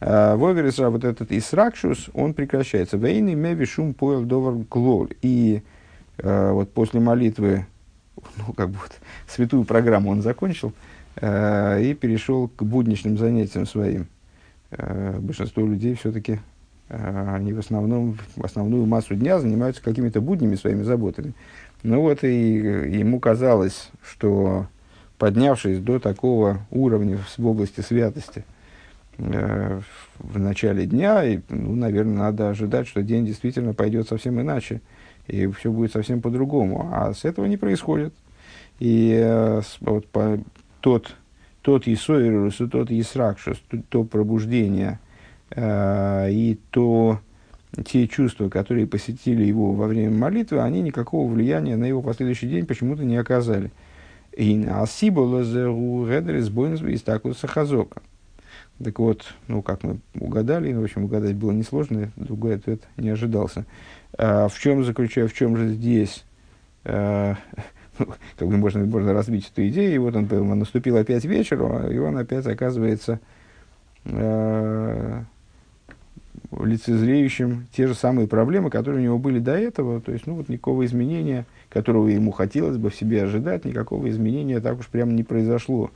Э, 0.00 0.36
Воверисра, 0.36 0.90
вот 0.90 1.04
этот 1.04 1.32
Исракшус, 1.32 2.10
он 2.14 2.34
прекращается. 2.34 2.96
Вейны 2.96 3.34
меви 3.34 3.64
шум 3.64 3.94
поел 3.94 4.22
довар 4.22 4.54
глор. 4.70 5.10
И 5.22 5.62
э, 6.18 6.50
вот 6.52 6.72
после 6.72 7.00
молитвы, 7.00 7.66
ну, 8.36 8.52
как 8.52 8.70
бы 8.70 8.78
вот, 8.78 8.92
святую 9.28 9.64
программу 9.64 10.10
он 10.10 10.22
закончил 10.22 10.72
э, 11.16 11.82
и 11.82 11.94
перешел 11.94 12.48
к 12.48 12.62
будничным 12.62 13.18
занятиям 13.18 13.66
своим. 13.66 14.06
Э, 14.70 15.18
большинство 15.20 15.64
людей 15.64 15.94
все-таки 15.94 16.40
они 16.92 17.52
в 17.52 17.58
основном, 17.58 18.18
в 18.36 18.44
основную 18.44 18.86
массу 18.86 19.14
дня 19.14 19.38
занимаются 19.38 19.82
какими-то 19.82 20.20
буднями 20.20 20.56
своими 20.56 20.82
заботами. 20.82 21.32
Ну 21.82 22.00
вот 22.00 22.22
и 22.22 22.28
ему 22.28 23.18
казалось, 23.18 23.90
что 24.02 24.66
поднявшись 25.18 25.78
до 25.78 25.98
такого 25.98 26.66
уровня 26.70 27.18
в 27.36 27.46
области 27.46 27.80
святости 27.80 28.44
э, 29.18 29.80
в 30.18 30.38
начале 30.38 30.86
дня, 30.86 31.24
и, 31.24 31.40
ну, 31.48 31.74
наверное, 31.74 32.16
надо 32.16 32.50
ожидать, 32.50 32.86
что 32.86 33.02
день 33.02 33.26
действительно 33.26 33.72
пойдет 33.72 34.08
совсем 34.08 34.40
иначе, 34.40 34.80
и 35.28 35.46
все 35.46 35.70
будет 35.70 35.92
совсем 35.92 36.20
по-другому. 36.20 36.90
А 36.92 37.14
с 37.14 37.24
этого 37.24 37.46
не 37.46 37.56
происходит. 37.56 38.12
И 38.80 39.16
э, 39.16 39.62
вот, 39.80 40.06
по, 40.08 40.38
тот, 40.80 41.14
тот 41.62 41.86
Исоирус 41.86 42.60
и 42.60 42.66
тот 42.66 42.90
Исракшус, 42.90 43.62
то, 43.88 44.04
пробуждение 44.04 44.98
э, 44.98 45.11
и 45.54 46.58
то, 46.70 47.20
те 47.84 48.06
чувства, 48.06 48.48
которые 48.48 48.86
посетили 48.86 49.44
его 49.44 49.72
во 49.72 49.86
время 49.86 50.16
молитвы, 50.16 50.60
они 50.60 50.82
никакого 50.82 51.30
влияния 51.30 51.76
на 51.76 51.84
его 51.84 52.02
последующий 52.02 52.48
день 52.48 52.66
почему-то 52.66 53.04
не 53.04 53.16
оказали. 53.16 53.70
И 54.32 54.56
на 54.56 54.82
Асибола 54.82 55.42
у 55.70 56.06
Редрис 56.06 56.48
Бойнсби 56.48 56.92
из 56.92 57.02
Такуса 57.02 57.46
Хазока. 57.46 58.00
Так 58.82 58.98
вот, 58.98 59.34
ну, 59.48 59.62
как 59.62 59.82
мы 59.82 59.98
угадали, 60.18 60.72
в 60.72 60.82
общем, 60.82 61.04
угадать 61.04 61.36
было 61.36 61.52
несложно, 61.52 62.10
другой 62.16 62.56
ответ 62.56 62.82
не 62.96 63.10
ожидался. 63.10 63.64
А, 64.18 64.48
в 64.48 64.58
чем 64.58 64.84
заключается, 64.84 65.34
в 65.34 65.38
чем 65.38 65.56
же 65.56 65.68
здесь, 65.68 66.24
а, 66.84 67.36
как 67.98 68.48
бы 68.48 68.56
можно, 68.56 68.84
можно 68.84 69.12
разбить 69.12 69.50
эту 69.52 69.66
идею, 69.68 69.94
и 69.94 69.98
вот 69.98 70.16
он, 70.16 70.28
он 70.32 70.58
наступил 70.58 70.96
опять 70.96 71.24
вечер, 71.24 71.62
и 71.90 71.98
он 71.98 72.16
опять 72.18 72.46
оказывается 72.46 73.20
а, 74.06 75.24
лицезреющим 76.58 77.66
те 77.72 77.86
же 77.86 77.94
самые 77.94 78.26
проблемы, 78.26 78.70
которые 78.70 79.00
у 79.00 79.04
него 79.04 79.18
были 79.18 79.38
до 79.38 79.52
этого, 79.52 80.00
то 80.00 80.12
есть, 80.12 80.26
ну, 80.26 80.34
вот 80.34 80.48
никакого 80.48 80.84
изменения, 80.84 81.46
которого 81.68 82.08
ему 82.08 82.30
хотелось 82.30 82.76
бы 82.76 82.90
в 82.90 82.94
себе 82.94 83.22
ожидать, 83.22 83.64
никакого 83.64 84.08
изменения 84.08 84.60
так 84.60 84.78
уж 84.78 84.86
прямо 84.86 85.12
не 85.12 85.24
произошло. 85.24 85.90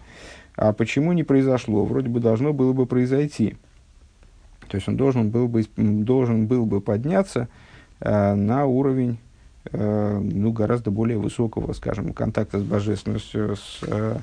А 0.57 0.73
почему 0.73 1.13
не 1.13 1.23
произошло? 1.23 1.85
Вроде 1.85 2.09
бы 2.09 2.21
должно 2.21 2.53
было 2.53 2.73
бы 2.73 2.87
произойти. 2.87 3.57
То 4.69 4.77
есть 4.77 4.89
он 4.89 4.97
должен 4.97 5.31
был 5.31 5.49
бы, 5.49 5.65
должен 5.77 6.47
был 6.47 6.67
бы 6.67 6.81
подняться 6.81 7.49
э, 8.01 8.35
на 8.35 8.67
уровень 8.67 9.19
э, 9.71 10.21
ну, 10.21 10.53
гораздо 10.53 10.91
более 10.91 11.19
высокого, 11.19 11.73
скажем, 11.73 12.13
контакта 12.13 12.59
с 12.59 12.63
божественностью, 12.63 13.57
с, 13.57 13.81
э, 13.83 14.19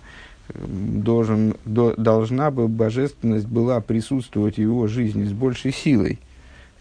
должен, 0.50 1.56
до, 1.66 1.94
должна 1.96 2.52
бы 2.52 2.68
божественность 2.68 3.48
была 3.48 3.82
присутствовать 3.82 4.56
в 4.56 4.62
его 4.62 4.88
жизни 4.88 5.24
с 5.24 5.32
большей 5.32 5.72
силой 5.72 6.20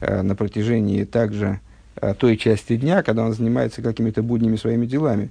э, 0.00 0.22
на 0.22 0.34
протяжении 0.34 1.04
также 1.04 1.60
э, 1.96 2.14
той 2.14 2.36
части 2.36 2.76
дня, 2.76 3.02
когда 3.02 3.24
он 3.24 3.32
занимается 3.32 3.82
какими-то 3.82 4.22
будними 4.22 4.56
своими 4.56 4.86
делами. 4.86 5.30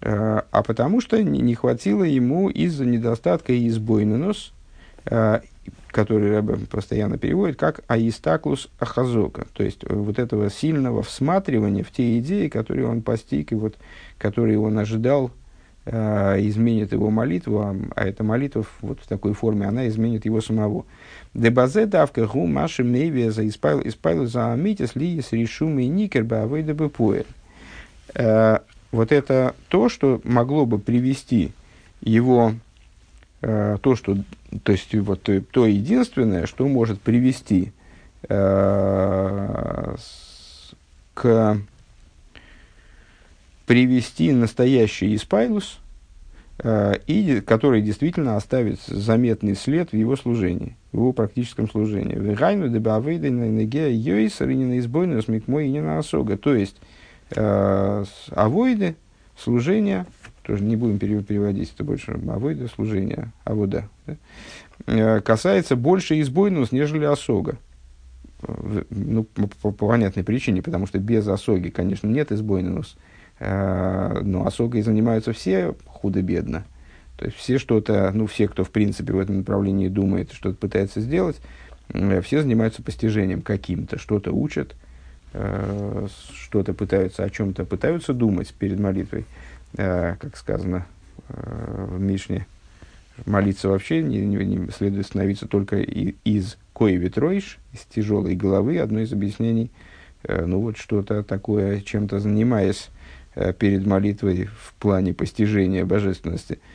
Э, 0.00 0.42
а 0.50 0.62
потому 0.62 1.00
что 1.00 1.22
не, 1.22 1.40
не 1.40 1.54
хватило 1.54 2.04
ему 2.04 2.48
из-за 2.48 2.84
недостатка 2.84 3.56
избойненос, 3.68 4.52
э, 5.06 5.40
который 5.88 6.30
Рэбе 6.30 6.66
постоянно 6.66 7.18
переводит 7.18 7.56
как 7.56 7.80
аистаклус 7.86 8.70
ахазока, 8.78 9.46
то 9.52 9.62
есть 9.62 9.88
вот 9.88 10.18
этого 10.18 10.50
сильного 10.50 11.02
всматривания 11.02 11.84
в 11.84 11.90
те 11.90 12.18
идеи, 12.18 12.48
которые 12.48 12.86
он 12.86 13.02
постиг 13.02 13.52
и 13.52 13.54
вот, 13.54 13.76
которые 14.18 14.58
он 14.58 14.78
ожидал 14.78 15.32
изменит 15.90 16.92
его 16.92 17.10
молитву, 17.10 17.60
а, 17.60 17.76
а 17.96 18.04
эта 18.04 18.22
молитва 18.22 18.64
вот 18.80 19.00
в 19.00 19.06
такой 19.06 19.34
форме, 19.34 19.66
она 19.66 19.88
изменит 19.88 20.24
его 20.24 20.40
самого. 20.40 20.84
Дебазе 21.34 21.86
давка 21.86 22.26
гу 22.26 22.46
маши 22.46 22.84
мейвия 22.84 23.30
за 23.30 23.46
испайлу 23.48 24.26
за 24.26 24.52
амитис 24.52 24.94
лиес 24.94 25.32
решумы 25.32 25.86
никер 25.86 26.24
бавейда 26.24 26.74
бепуэль 26.74 27.26
вот 28.92 29.12
это 29.12 29.54
то, 29.68 29.88
что 29.88 30.20
могло 30.24 30.66
бы 30.66 30.78
привести 30.78 31.52
его, 32.00 32.54
э, 33.42 33.78
то, 33.80 33.96
что, 33.96 34.16
то 34.62 34.72
есть 34.72 34.94
вот 34.94 35.22
то, 35.22 35.66
единственное, 35.66 36.46
что 36.46 36.66
может 36.66 37.00
привести 37.00 37.72
к 41.14 41.56
привести 43.66 44.32
настоящий 44.32 45.14
испайлус, 45.14 45.79
и 46.62 47.42
который 47.46 47.80
действительно 47.80 48.36
оставит 48.36 48.80
заметный 48.82 49.54
след 49.54 49.92
в 49.92 49.96
его 49.96 50.16
служении, 50.16 50.76
в 50.92 50.96
его 50.96 51.12
практическом 51.12 51.70
служении. 51.70 52.14
Вегайну 52.14 52.68
дебавейда 52.68 53.30
на 53.30 53.48
неге 53.48 53.94
йойс 53.94 54.40
ринина 54.40 54.78
избойну 54.78 55.22
смекмой 55.22 55.68
и 55.68 55.70
не 55.70 55.80
на 55.80 55.98
осога. 55.98 56.36
То 56.36 56.54
есть, 56.54 56.76
э, 57.34 58.04
авоиды, 58.32 58.96
служение, 59.38 60.04
тоже 60.42 60.62
не 60.64 60.76
будем 60.76 60.98
переводить 60.98 61.72
это 61.74 61.84
больше, 61.84 62.20
авоиды, 62.28 62.68
служение, 62.68 63.32
авода, 63.44 63.88
да, 64.06 64.16
э, 64.86 65.20
касается 65.20 65.76
больше 65.76 66.20
избойнус, 66.20 66.72
нежели 66.72 67.04
осога. 67.04 67.56
Ну, 68.90 69.24
по, 69.24 69.70
по 69.70 69.88
понятной 69.88 70.24
причине, 70.24 70.62
потому 70.62 70.86
что 70.86 70.98
без 70.98 71.28
осоги, 71.28 71.68
конечно, 71.68 72.06
нет 72.06 72.32
избойнус, 72.32 72.96
э, 72.96 73.09
но 73.40 74.46
осогой 74.46 74.82
занимаются 74.82 75.32
все 75.32 75.74
худо-бедно. 75.86 76.64
То 77.16 77.24
есть 77.24 77.36
все 77.36 77.58
что-то, 77.58 78.10
ну, 78.12 78.26
все, 78.26 78.48
кто 78.48 78.64
в 78.64 78.70
принципе 78.70 79.14
в 79.14 79.18
этом 79.18 79.38
направлении 79.38 79.88
думает, 79.88 80.32
что-то 80.32 80.56
пытается 80.56 81.00
сделать, 81.00 81.40
э, 81.88 82.20
все 82.20 82.42
занимаются 82.42 82.82
постижением 82.82 83.40
каким-то, 83.40 83.98
что-то 83.98 84.32
учат, 84.32 84.74
Э, 85.32 86.08
что-то 86.34 86.74
пытаются, 86.74 87.22
о 87.22 87.30
чем-то 87.30 87.64
пытаются 87.64 88.12
думать 88.12 88.52
перед 88.52 88.80
молитвой, 88.80 89.26
э, 89.76 90.16
как 90.18 90.36
сказано 90.36 90.86
э, 91.28 91.86
в 91.88 92.00
Мишне, 92.00 92.46
молиться 93.26 93.68
вообще 93.68 94.02
не, 94.02 94.18
не, 94.18 94.44
не 94.44 94.70
следует 94.72 95.06
становиться 95.06 95.46
только 95.46 95.78
и, 95.78 96.16
из 96.24 96.56
кое 96.74 96.96
ветроиш, 96.96 97.58
из 97.72 97.80
тяжелой 97.82 98.34
головы, 98.34 98.80
одно 98.80 99.00
из 99.00 99.12
объяснений, 99.12 99.70
ну 100.26 100.60
вот 100.60 100.76
что-то 100.76 101.22
такое, 101.22 101.80
чем-то 101.80 102.18
занимаясь 102.18 102.90
перед 103.58 103.86
молитвой 103.86 104.46
в 104.46 104.74
плане 104.74 105.14
постижения 105.14 105.84
божественности– 105.84 106.58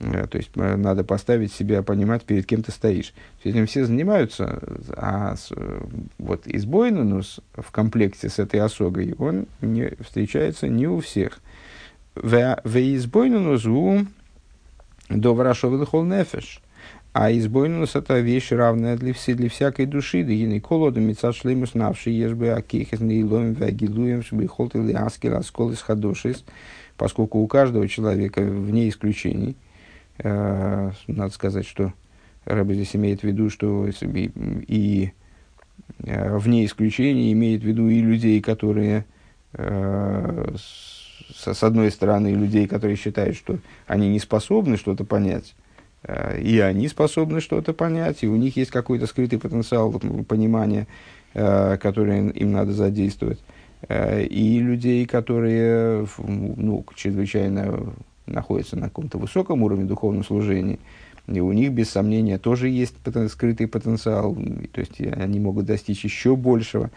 Э, 0.00 0.26
то 0.26 0.38
есть 0.38 0.50
э, 0.54 0.76
надо 0.76 1.04
поставить 1.04 1.52
себя, 1.52 1.82
понимать, 1.82 2.22
перед 2.22 2.46
кем 2.46 2.62
ты 2.62 2.72
стоишь. 2.72 3.12
Этим 3.44 3.66
все 3.66 3.84
занимаются, 3.84 4.60
а 4.96 5.34
э, 5.50 5.80
вот 6.18 6.46
избойнунус 6.46 7.40
в 7.54 7.70
комплекте 7.70 8.28
с 8.28 8.38
этой 8.38 8.60
осогой, 8.60 9.14
он 9.18 9.46
не, 9.60 9.92
встречается 10.00 10.68
не 10.68 10.86
у 10.86 11.00
всех. 11.00 11.40
В 12.14 12.60
избойнунус 12.64 13.64
у 13.66 14.06
доврашовый 15.08 15.84
хол 15.86 16.04
нефеш. 16.04 16.60
А 17.20 17.32
избойнус 17.32 17.96
это 17.96 18.20
вещь 18.20 18.52
равная 18.52 18.96
для, 18.96 19.12
все, 19.12 19.34
для 19.34 19.48
всякой 19.48 19.86
души. 19.86 20.22
Да 20.22 20.32
и 20.32 20.60
колоду 20.60 21.00
мецад 21.00 21.34
шлеймус 21.34 21.74
навши 21.74 22.10
ежбы 22.10 22.50
акихес 22.50 23.00
неилоем 23.00 23.54
вагилуем 23.54 24.22
шбы 24.22 24.46
холты 24.46 24.78
ли 24.80 24.92
аскел 24.92 25.36
аскол 25.36 25.72
из 25.72 25.82
хадошис. 25.82 26.44
Поскольку 26.96 27.38
у 27.38 27.46
каждого 27.46 27.88
человека, 27.88 28.40
вне 28.42 28.88
исключений, 28.88 29.56
Э, 30.18 30.90
надо 31.06 31.32
сказать, 31.32 31.66
что 31.66 31.92
Рэбе 32.44 32.74
здесь 32.74 32.96
имеет 32.96 33.20
в 33.20 33.24
виду, 33.24 33.50
что 33.50 33.86
и, 33.86 34.30
и 34.66 35.12
э, 36.04 36.36
вне 36.36 36.64
исключения 36.64 37.32
имеет 37.32 37.62
в 37.62 37.64
виду 37.64 37.88
и 37.88 38.00
людей, 38.00 38.40
которые 38.40 39.04
э, 39.52 40.54
с, 40.56 41.54
с 41.54 41.62
одной 41.62 41.90
стороны, 41.90 42.28
людей, 42.28 42.66
которые 42.66 42.96
считают, 42.96 43.36
что 43.36 43.58
они 43.86 44.08
не 44.08 44.18
способны 44.18 44.76
что-то 44.76 45.04
понять, 45.04 45.54
и 46.06 46.60
они 46.60 46.88
способны 46.88 47.40
что-то 47.40 47.72
понять, 47.72 48.22
и 48.22 48.28
у 48.28 48.36
них 48.36 48.56
есть 48.56 48.70
какой-то 48.70 49.06
скрытый 49.06 49.38
потенциал 49.38 49.90
понимания, 50.28 50.86
который 51.32 52.30
им 52.30 52.52
надо 52.52 52.72
задействовать. 52.72 53.40
И 53.90 54.58
людей, 54.60 55.06
которые 55.06 56.06
ну, 56.18 56.84
чрезвычайно 56.94 57.94
находятся 58.26 58.76
на 58.76 58.88
каком-то 58.88 59.18
высоком 59.18 59.62
уровне 59.62 59.84
духовного 59.84 60.22
служения, 60.22 60.78
и 61.28 61.40
у 61.40 61.52
них, 61.52 61.72
без 61.72 61.90
сомнения, 61.90 62.38
тоже 62.38 62.68
есть 62.70 62.94
скрытый 63.28 63.68
потенциал, 63.68 64.34
то 64.72 64.80
есть 64.80 65.00
они 65.00 65.40
могут 65.40 65.66
достичь 65.66 66.04
еще 66.04 66.36
большего. 66.36 66.90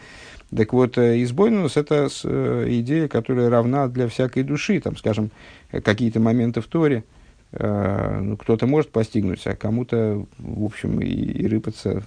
Так 0.55 0.73
вот, 0.73 0.97
э, 0.97 1.21
избойнус– 1.23 1.75
это 1.77 2.07
э, 2.23 2.65
идея, 2.69 3.07
которая 3.07 3.49
равна 3.49 3.87
для 3.87 4.07
всякой 4.07 4.43
души. 4.43 4.79
Там, 4.79 4.95
скажем, 4.97 5.31
какие-то 5.71 6.19
моменты 6.19 6.61
в 6.61 6.67
Торе, 6.67 6.97
э, 6.97 7.01
ну, 7.53 8.37
кто-то 8.37 8.65
может 8.65 8.91
постигнуть, 8.91 9.45
а 9.45 9.55
кому-то, 9.55 10.25
в 10.37 10.63
общем, 10.63 11.01
и, 11.01 11.07
и 11.07 11.47
рыпаться, 11.47 12.01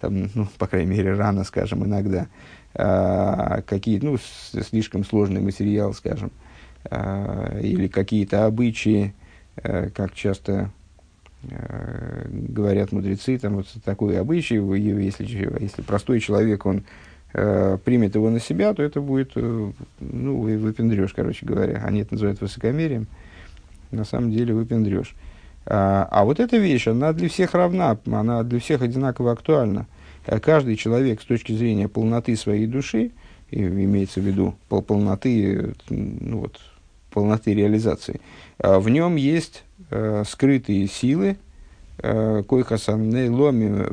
там, 0.00 0.30
ну, 0.34 0.46
по 0.58 0.66
крайней 0.68 0.90
мере, 0.90 1.14
рано, 1.14 1.44
скажем, 1.44 1.84
иногда. 1.84 2.28
А, 2.74 3.62
какие, 3.62 3.98
ну, 3.98 4.16
слишком 4.18 5.04
сложный 5.04 5.40
материал, 5.40 5.92
скажем– 5.92 6.30
Э, 6.90 7.60
или 7.62 7.88
какие-то 7.88 8.46
обычаи, 8.46 9.14
э, 9.56 9.90
как 9.90 10.14
часто 10.14 10.70
э, 11.42 12.26
говорят 12.30 12.92
мудрецы, 12.92 13.38
там 13.38 13.56
вот 13.56 13.66
такой 13.84 14.18
обычай, 14.20 14.56
если, 15.02 15.24
если 15.60 15.82
простой 15.82 16.20
человек, 16.20 16.66
он 16.66 16.84
примет 17.32 18.14
его 18.14 18.30
на 18.30 18.40
себя, 18.40 18.72
то 18.72 18.82
это 18.82 19.02
будет, 19.02 19.32
ну, 19.34 20.40
выпендрешь, 20.40 21.12
короче 21.12 21.44
говоря. 21.44 21.82
Они 21.84 22.00
это 22.00 22.14
называют 22.14 22.40
высокомерием. 22.40 23.08
На 23.90 24.04
самом 24.04 24.30
деле 24.30 24.54
выпендрешь. 24.54 25.14
А, 25.66 26.08
а 26.10 26.24
вот 26.24 26.40
эта 26.40 26.56
вещь, 26.56 26.86
она 26.86 27.12
для 27.12 27.28
всех 27.28 27.54
равна, 27.54 27.98
она 28.06 28.42
для 28.42 28.60
всех 28.60 28.82
одинаково 28.82 29.32
актуальна. 29.32 29.86
Э, 30.26 30.38
каждый 30.38 30.76
человек 30.76 31.20
с 31.20 31.24
точки 31.24 31.52
зрения 31.52 31.88
полноты 31.88 32.36
своей 32.36 32.66
души, 32.66 33.12
имеется 33.50 34.20
в 34.20 34.24
виду 34.24 34.54
пол 34.68 34.82
полноты, 34.82 35.74
ну 35.88 36.38
вот, 36.38 36.60
полноты 37.10 37.54
реализации, 37.54 38.20
э, 38.58 38.78
в 38.78 38.88
нем 38.88 39.16
есть 39.16 39.64
э, 39.90 40.24
скрытые 40.26 40.86
силы, 40.86 41.36
э, 41.98 42.42
койхасан 42.46 43.34
ломи 43.34 43.88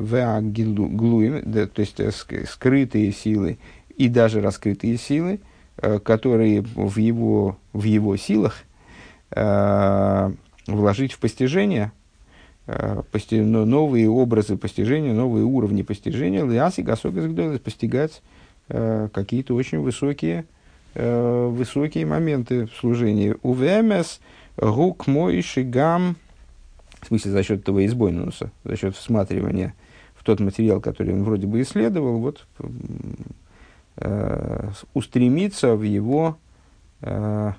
глуим, 0.96 1.42
то 1.52 1.80
есть 1.80 2.00
э, 2.00 2.10
скрытые 2.12 3.12
силы 3.12 3.58
и 3.96 4.08
даже 4.08 4.40
раскрытые 4.40 4.96
силы, 4.96 5.40
э, 5.78 5.98
которые 5.98 6.62
в 6.62 6.98
его, 6.98 7.58
в 7.72 7.84
его 7.84 8.16
силах 8.16 8.56
э, 8.58 8.73
вложить 10.66 11.12
в 11.12 11.18
постижение, 11.18 11.92
э, 12.66 13.02
пости, 13.10 13.40
новые 13.40 14.08
образы 14.08 14.56
постижения, 14.56 15.12
новые 15.12 15.44
уровни 15.44 15.82
постижения, 15.82 16.44
ляс 16.44 16.78
и 16.78 16.82
гасок 16.82 17.14
постигать 17.62 18.22
э, 18.68 19.08
какие-то 19.12 19.54
очень 19.54 19.80
высокие, 19.80 20.46
э, 20.94 21.48
высокие 21.48 22.06
моменты 22.06 22.66
в 22.66 22.74
служении. 22.74 23.36
УВМС 23.42 24.20
гук 24.56 25.06
мой 25.06 25.42
шигам, 25.42 26.16
в 27.00 27.06
смысле 27.08 27.32
за 27.32 27.42
счет 27.42 27.60
этого 27.60 27.84
избойнуса, 27.84 28.50
за 28.64 28.76
счет 28.76 28.96
всматривания 28.96 29.74
в 30.14 30.24
тот 30.24 30.40
материал, 30.40 30.80
который 30.80 31.12
он 31.12 31.24
вроде 31.24 31.46
бы 31.46 31.60
исследовал, 31.60 32.18
вот 32.18 32.46
э, 33.96 34.70
устремиться 34.94 35.74
в 35.74 35.82
его 35.82 36.38
э, 37.02 37.52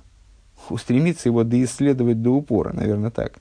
устремиться 0.70 1.30
его 1.30 1.44
доисследовать 1.44 2.22
до 2.22 2.32
упора, 2.32 2.74
наверное, 2.74 3.12
так. 3.12 3.39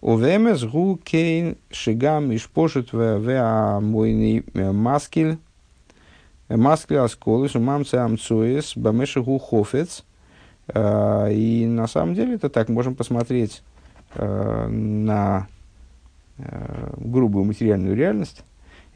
Увемес 0.00 0.64
гу 0.64 0.98
кейн 1.02 1.56
шигам 1.70 2.34
ишпошет 2.34 2.92
в 2.92 3.80
мойный 3.80 4.44
э, 4.54 4.72
маскель 4.72 5.38
э, 6.48 6.56
маскель 6.56 6.98
асколы 6.98 7.48
мамце 7.54 7.96
амцуес 7.96 8.76
бамеши 8.76 9.22
гу 9.22 9.38
хофец. 9.38 10.04
Э, 10.68 11.32
и 11.32 11.66
на 11.66 11.86
самом 11.86 12.14
деле 12.14 12.34
это 12.34 12.48
так, 12.48 12.68
можем 12.68 12.94
посмотреть 12.94 13.62
на 14.16 15.46
грубую 16.36 17.44
материальную 17.44 17.94
реальность 17.94 18.42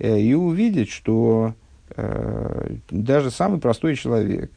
и 0.00 0.34
увидеть, 0.34 0.88
что 0.88 1.54
даже 2.90 3.30
самый 3.30 3.60
простой 3.60 3.94
человек, 3.94 4.50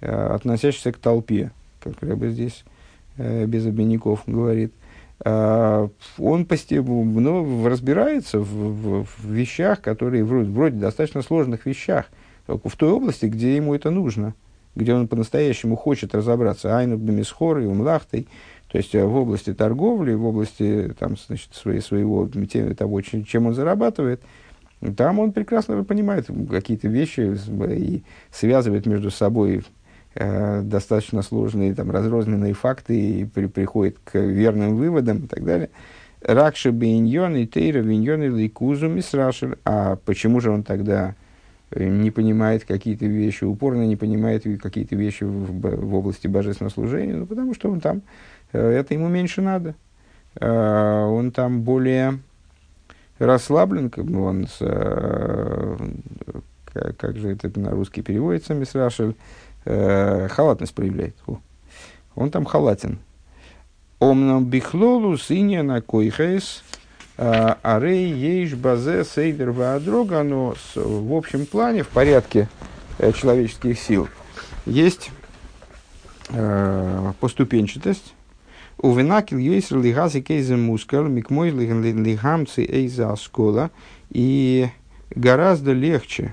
относящийся 0.00 0.90
к 0.90 0.96
толпе, 0.96 1.52
как 1.80 2.02
Рэбе 2.02 2.30
здесь 2.30 2.64
э, 3.16 3.46
без 3.46 3.66
обменников 3.66 4.22
говорит, 4.26 4.72
э, 5.24 5.88
он 6.18 6.44
постепенно 6.46 7.20
ну, 7.20 7.68
разбирается 7.68 8.38
в, 8.40 8.44
в, 8.44 9.04
в 9.04 9.24
вещах, 9.32 9.80
которые 9.80 10.24
вроде, 10.24 10.50
вроде 10.50 10.76
достаточно 10.76 11.22
сложных 11.22 11.66
вещах, 11.66 12.06
только 12.46 12.68
в 12.68 12.76
той 12.76 12.90
области, 12.90 13.26
где 13.26 13.56
ему 13.56 13.74
это 13.74 13.90
нужно, 13.90 14.34
где 14.74 14.94
он 14.94 15.08
по-настоящему 15.08 15.76
хочет 15.76 16.14
разобраться, 16.14 16.76
айну 16.76 16.96
бемисхор 16.96 17.58
и 17.58 17.66
умлахтой, 17.66 18.28
то 18.70 18.78
есть 18.78 18.94
э, 18.94 19.04
в 19.04 19.16
области 19.16 19.52
торговли, 19.52 20.14
в 20.14 20.24
области 20.24 20.94
там, 20.98 21.16
значит, 21.26 21.54
своей, 21.54 21.80
своего, 21.80 22.28
того, 22.76 23.00
чем 23.00 23.46
он 23.46 23.54
зарабатывает, 23.54 24.22
там 24.96 25.18
он 25.18 25.32
прекрасно 25.32 25.84
понимает 25.84 26.28
какие-то 26.50 26.88
вещи 26.88 27.36
и 27.76 28.02
связывает 28.30 28.86
между 28.86 29.10
собой 29.10 29.62
э, 30.14 30.62
достаточно 30.62 31.22
сложные, 31.22 31.74
там, 31.74 31.90
разрозненные 31.90 32.54
факты 32.54 32.98
и 32.98 33.24
при, 33.24 33.46
приходит 33.46 33.98
к 34.04 34.18
верным 34.18 34.76
выводам 34.76 35.24
и 35.24 35.26
так 35.26 35.44
далее. 35.44 35.70
Ракша 36.22 36.70
бейньон 36.70 37.36
и 37.36 37.46
тейра 37.46 37.78
виньон 37.78 38.22
и 38.22 38.28
лейкузу 38.28 38.88
мисрашер. 38.88 39.58
А 39.64 39.96
почему 39.96 40.40
же 40.40 40.50
он 40.50 40.62
тогда 40.62 41.14
э, 41.70 41.88
не 41.88 42.10
понимает 42.10 42.64
какие-то 42.64 43.06
вещи, 43.06 43.44
упорно 43.44 43.86
не 43.86 43.96
понимает 43.96 44.44
какие-то 44.62 44.96
вещи 44.96 45.24
в, 45.24 45.60
в 45.60 45.94
области 45.94 46.26
божественного 46.26 46.72
служения? 46.72 47.14
Ну, 47.14 47.26
потому 47.26 47.54
что 47.54 47.70
он 47.70 47.80
там, 47.80 48.02
э, 48.52 48.60
это 48.60 48.92
ему 48.92 49.08
меньше 49.08 49.40
надо. 49.40 49.74
Э, 50.38 51.04
он 51.04 51.30
там 51.30 51.62
более 51.62 52.18
расслаблен, 53.18 53.92
он, 54.16 54.46
как, 56.64 56.96
как 56.96 57.16
же 57.16 57.30
это 57.30 57.60
на 57.60 57.70
русский 57.70 58.02
переводится, 58.02 58.54
мисрашель, 58.54 59.14
э, 59.64 60.28
халатность 60.28 60.74
проявляет. 60.74 61.16
О, 61.26 61.38
он 62.14 62.30
там 62.30 62.44
халатен. 62.44 62.98
Омнам 63.98 64.46
бихлолу 64.46 65.16
синя 65.18 65.62
на 65.62 65.82
койхес, 65.82 66.62
а, 67.18 67.58
арей 67.62 68.10
ейш 68.10 68.54
базе 68.54 69.04
сейдер 69.04 69.50
ваадрога, 69.50 70.22
но 70.22 70.54
в 70.74 71.12
общем 71.12 71.44
плане, 71.44 71.82
в 71.82 71.88
порядке 71.88 72.48
э, 72.98 73.12
человеческих 73.12 73.78
сил, 73.78 74.08
есть 74.64 75.10
э, 76.30 77.12
поступенчатость, 77.20 78.14
у 78.78 78.94
винакил 78.94 79.36
есть 79.36 79.70
лигази 79.70 80.22
кейзе 80.22 80.56
мускал, 80.56 81.04
микмой 81.04 81.50
лигамцы 81.50 82.64
эйза 82.64 83.12
аскола, 83.12 83.70
и 84.08 84.70
гораздо 85.10 85.72
легче 85.72 86.32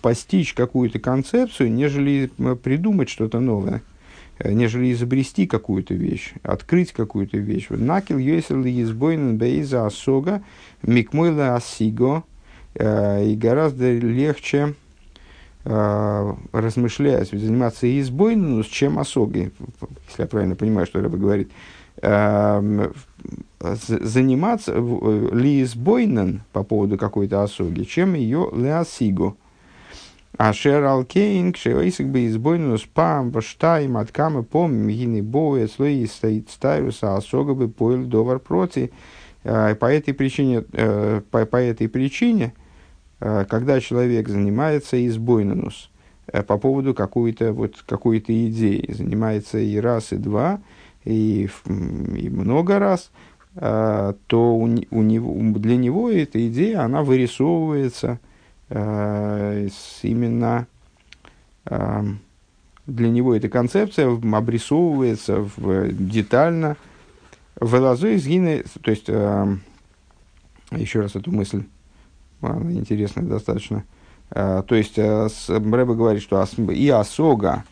постичь 0.00 0.54
какую-то 0.54 0.98
концепцию, 0.98 1.72
нежели 1.72 2.30
придумать 2.62 3.08
что-то 3.08 3.40
новое, 3.40 3.82
э, 4.38 4.52
нежели 4.52 4.92
изобрести 4.92 5.46
какую-то 5.46 5.94
вещь, 5.94 6.34
открыть 6.42 6.92
какую-то 6.92 7.38
вещь. 7.38 7.68
Накил 7.70 8.18
йойсел 8.18 8.62
избойнен 8.62 9.36
бейза 9.36 9.86
асога 9.86 10.42
микмойла 10.82 11.56
асиго. 11.56 12.24
Э, 12.74 13.24
и 13.24 13.36
гораздо 13.36 13.92
легче 13.92 14.74
размышлять, 15.64 17.30
заниматься 17.30 17.86
избойнену, 18.00 18.64
чем 18.64 18.98
осогой, 18.98 19.52
если 20.08 20.22
я 20.22 20.26
правильно 20.26 20.56
понимаю, 20.56 20.88
что 20.88 21.00
Рэба 21.00 21.16
говорит, 21.16 21.52
заниматься 23.60 24.72
ли 24.74 25.62
избойнен 25.62 26.42
по 26.52 26.64
поводу 26.64 26.98
какой-то 26.98 27.44
осоги, 27.44 27.84
чем 27.84 28.14
ее 28.14 28.50
леосиго. 28.52 29.36
А 30.38 30.54
шер 30.54 30.82
алкейн, 30.84 31.52
кшевейсик 31.52 32.06
бы 32.06 32.26
избойнус 32.26 32.86
пам, 32.86 33.30
баштайм, 33.30 33.98
откамы 33.98 34.42
пом, 34.42 34.72
мигины 34.72 35.22
боуэ, 35.22 35.68
слои 35.68 36.06
стоит 36.06 36.48
стайруса, 36.48 37.16
осога 37.16 37.54
бы 37.54 37.68
поил 37.68 38.06
довар 38.06 38.38
проти. 38.38 38.92
По 39.42 39.92
этой 39.92 40.14
причине, 40.14 40.64
э, 40.72 41.20
по, 41.30 41.44
по 41.44 41.56
этой 41.56 41.88
причине, 41.88 42.54
э, 43.20 43.44
когда 43.48 43.80
человек 43.80 44.28
занимается 44.28 45.04
избойнус 45.06 45.90
э, 46.28 46.42
по 46.42 46.56
поводу 46.58 46.94
какой-то 46.94 47.52
вот, 47.52 47.82
какой-то 47.86 48.32
идеи, 48.48 48.86
занимается 48.88 49.58
и 49.58 49.76
раз, 49.78 50.12
и 50.12 50.16
два, 50.16 50.60
и, 51.04 51.50
и 51.66 52.30
много 52.30 52.78
раз, 52.78 53.10
то 53.54 54.16
у, 54.32 54.62
у 54.62 55.02
него, 55.02 55.58
для 55.58 55.76
него 55.76 56.08
эта 56.08 56.48
идея, 56.48 56.84
она 56.84 57.02
вырисовывается– 57.02 58.18
именно 60.02 60.66
э, 61.66 62.04
для 62.86 63.08
него 63.10 63.34
эта 63.34 63.48
концепция 63.48 64.08
обрисовывается 64.08 65.48
в, 65.56 65.92
детально. 65.92 66.76
В 67.56 67.74
лазу 67.76 68.14
изгины, 68.14 68.64
то 68.80 68.90
есть, 68.90 69.04
э, 69.08 69.56
еще 70.72 71.00
раз 71.00 71.14
эту 71.16 71.30
мысль, 71.30 71.64
она 72.40 72.72
интересная 72.72 73.24
достаточно, 73.24 73.84
то 74.30 74.64
есть, 74.70 74.96
Рэба 74.96 75.94
говорит, 75.94 76.22
что 76.22 76.42
и 76.72 76.88
осога, 76.88 77.64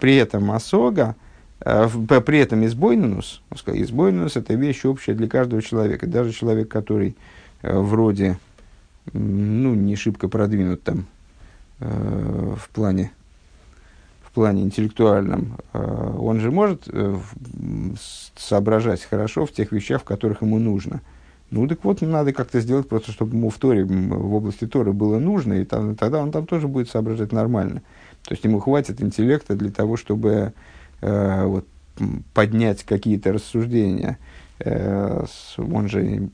при 0.00 0.16
этом 0.16 0.50
осога, 0.50 1.16
при 1.58 2.38
этом 2.38 2.66
избойнус, 2.66 3.40
избойнус 3.66 4.36
это 4.36 4.52
вещь 4.54 4.84
общая 4.84 5.14
для 5.14 5.26
каждого 5.26 5.62
человека, 5.62 6.06
даже 6.06 6.32
человек, 6.32 6.68
который 6.68 7.16
вроде 7.62 8.38
ну, 9.12 9.74
не 9.74 9.96
шибко 9.96 10.28
продвинут 10.28 10.82
там 10.82 11.06
э, 11.80 12.54
в 12.56 12.68
плане 12.70 13.12
в 14.22 14.30
плане 14.34 14.62
интеллектуальном, 14.62 15.58
э, 15.72 16.14
он 16.18 16.40
же 16.40 16.50
может 16.50 16.88
э, 16.88 17.16
соображать 18.36 19.04
хорошо 19.04 19.46
в 19.46 19.52
тех 19.52 19.70
вещах, 19.70 20.02
в 20.02 20.04
которых 20.04 20.42
ему 20.42 20.58
нужно. 20.58 21.02
Ну, 21.50 21.68
так 21.68 21.84
вот, 21.84 22.00
надо 22.00 22.32
как-то 22.32 22.60
сделать 22.60 22.88
просто, 22.88 23.12
чтобы 23.12 23.36
ему 23.36 23.48
в 23.48 23.58
Торе, 23.58 23.84
в 23.84 24.34
области 24.34 24.66
Торы 24.66 24.92
было 24.92 25.20
нужно, 25.20 25.52
и 25.52 25.64
там, 25.64 25.94
тогда 25.94 26.20
он 26.20 26.32
там 26.32 26.46
тоже 26.46 26.66
будет 26.66 26.88
соображать 26.88 27.30
нормально. 27.30 27.82
То 28.24 28.32
есть 28.32 28.44
ему 28.44 28.58
хватит 28.58 29.00
интеллекта 29.00 29.54
для 29.54 29.70
того, 29.70 29.96
чтобы 29.96 30.52
э, 31.00 31.44
вот, 31.44 31.66
поднять 32.32 32.82
какие-то 32.82 33.32
рассуждения. 33.32 34.18
Э, 34.58 35.26
он 35.58 35.88
же 35.88 36.28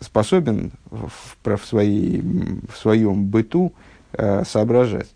способен 0.00 0.72
в, 0.90 1.10
в, 1.44 1.66
своей, 1.66 2.20
в 2.20 2.76
своем 2.76 3.26
быту 3.26 3.72
э, 4.12 4.44
соображать. 4.44 5.08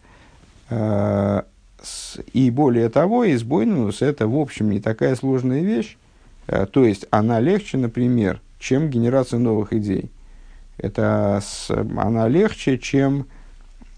Э, 0.68 1.42
с, 1.82 2.18
и 2.32 2.50
более 2.50 2.88
того, 2.88 3.30
избойнус– 3.32 4.00
это, 4.02 4.26
в 4.28 4.36
общем, 4.36 4.70
не 4.70 4.80
такая 4.80 5.16
сложная 5.16 5.62
вещь, 5.62 5.96
То 6.46 6.84
есть 6.84 7.06
она 7.10 7.40
легче, 7.40 7.78
например, 7.78 8.40
чем 8.58 8.90
генерация 8.90 9.38
новых 9.38 9.72
идей. 9.72 10.10
Это 10.76 11.40
с, 11.42 11.70
она 11.70 12.28
легче, 12.28 12.78
чем 12.78 13.26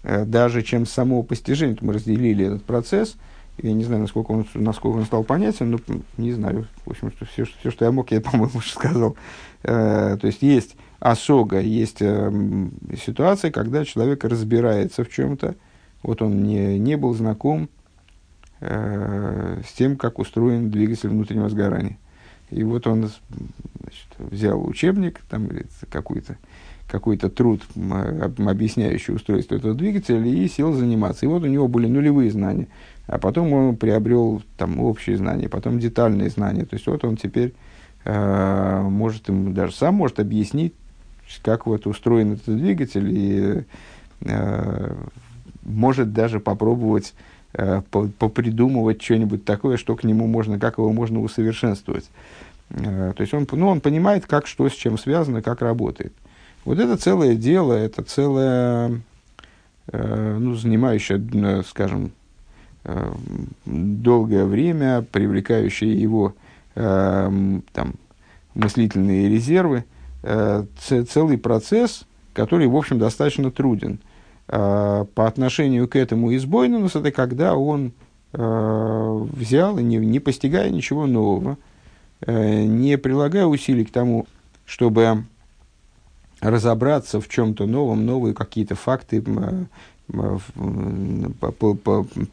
даже 0.03 0.61
чем 0.61 0.85
само 0.85 1.23
постижение. 1.23 1.77
Мы 1.81 1.93
разделили 1.93 2.45
этот 2.45 2.63
процесс– 2.63 3.15
я 3.57 3.73
не 3.73 3.83
знаю, 3.83 4.01
насколько 4.01 4.31
он, 4.31 4.45
насколько 4.55 4.97
он 4.97 5.05
стал 5.05 5.23
понятен, 5.23 5.71
но 5.71 5.79
не 6.17 6.31
знаю. 6.33 6.67
В 6.85 6.91
общем, 6.91 7.11
что 7.11 7.25
все, 7.25 7.45
все 7.45 7.71
что 7.71 7.85
я 7.85 7.91
мог, 7.91 8.11
я, 8.11 8.21
по-моему, 8.21 8.57
уже 8.57 8.69
сказал. 8.69 9.15
Э, 9.63 10.17
то 10.19 10.27
есть 10.27 10.41
есть 10.41 10.75
осога, 10.99 11.59
есть 11.59 12.01
э, 12.01 12.31
ситуация, 13.05 13.51
когда 13.51 13.85
человек 13.85 14.23
разбирается 14.23 15.03
в 15.03 15.09
чем-то. 15.09 15.55
Вот 16.01 16.21
он 16.21 16.43
не, 16.43 16.79
не 16.79 16.97
был 16.97 17.13
знаком 17.13 17.69
э, 18.59 19.61
с 19.67 19.71
тем, 19.73 19.97
как 19.97 20.19
устроен 20.19 20.71
двигатель 20.71 21.09
внутреннего 21.09 21.49
сгорания. 21.49 21.97
И 22.49 22.63
вот 22.63 22.87
он 22.87 23.09
значит, 23.79 24.07
взял 24.17 24.63
учебник, 24.65 25.21
там 25.29 25.49
какой-то 25.89 26.37
какой-то 26.87 27.29
труд, 27.29 27.63
объясняющий 28.37 29.15
устройство 29.15 29.55
этого 29.55 29.73
двигателя, 29.73 30.23
и 30.23 30.47
сел 30.47 30.73
заниматься. 30.73 31.25
И 31.25 31.29
вот 31.29 31.41
у 31.41 31.47
него 31.47 31.67
были 31.67 31.87
нулевые 31.87 32.29
знания. 32.29 32.67
А 33.07 33.17
потом 33.17 33.51
он 33.51 33.75
приобрел 33.75 34.41
там 34.57 34.79
общие 34.79 35.17
знания, 35.17 35.49
потом 35.49 35.79
детальные 35.79 36.29
знания. 36.29 36.65
То 36.65 36.75
есть 36.75 36.87
вот 36.87 37.03
он 37.03 37.17
теперь 37.17 37.53
э, 38.05 38.81
может 38.81 39.27
ему 39.27 39.51
даже 39.53 39.73
сам 39.73 39.95
может 39.95 40.19
объяснить, 40.19 40.73
как 41.41 41.65
вот 41.65 41.85
устроен 41.85 42.33
этот 42.33 42.55
двигатель, 42.57 43.09
и 43.09 43.63
э, 44.21 44.95
может 45.63 46.13
даже 46.13 46.39
попробовать 46.39 47.13
э, 47.53 47.81
попридумывать 47.91 49.01
что-нибудь 49.01 49.43
такое, 49.45 49.77
что 49.77 49.95
к 49.95 50.03
нему 50.03 50.27
можно, 50.27 50.59
как 50.59 50.77
его 50.77 50.91
можно 50.93 51.21
усовершенствовать. 51.21 52.09
Э, 52.69 53.13
то 53.15 53.21
есть 53.21 53.33
он, 53.33 53.47
ну, 53.51 53.67
он 53.67 53.81
понимает, 53.81 54.25
как 54.25 54.47
что 54.47 54.69
с 54.69 54.73
чем 54.73 54.97
связано, 54.97 55.41
как 55.41 55.61
работает. 55.61 56.13
Вот 56.65 56.79
это 56.79 56.97
целое 56.97 57.35
дело, 57.35 57.73
это 57.73 58.03
целое, 58.03 59.01
э, 59.91 60.37
ну, 60.39 60.55
занимающее, 60.55 61.21
э, 61.33 61.61
скажем, 61.67 62.11
долгое 63.65 64.45
время 64.45 65.05
привлекающие 65.11 65.93
его 65.99 66.33
э, 66.75 67.59
там, 67.71 67.93
мыслительные 68.55 69.29
резервы, 69.29 69.85
э, 70.23 70.65
целый 70.77 71.37
процесс, 71.37 72.05
который, 72.33 72.67
в 72.67 72.75
общем, 72.75 72.99
достаточно 72.99 73.51
труден. 73.51 73.99
По 74.47 75.07
отношению 75.15 75.87
к 75.87 75.95
этому 75.95 76.35
избойнус, 76.35 76.97
это 76.97 77.11
когда 77.11 77.55
он 77.55 77.93
взял, 78.33 79.77
не, 79.77 79.95
не 79.97 80.19
постигая 80.19 80.69
ничего 80.69 81.07
нового, 81.07 81.57
не 82.27 82.97
прилагая 82.97 83.45
усилий 83.45 83.85
к 83.85 83.91
тому, 83.91 84.27
чтобы 84.65 85.23
разобраться 86.43 87.21
в 87.21 87.29
чем-то 87.29 87.65
новом, 87.65 88.05
новые 88.05 88.33
какие-то 88.33 88.75
факты, 88.75 89.23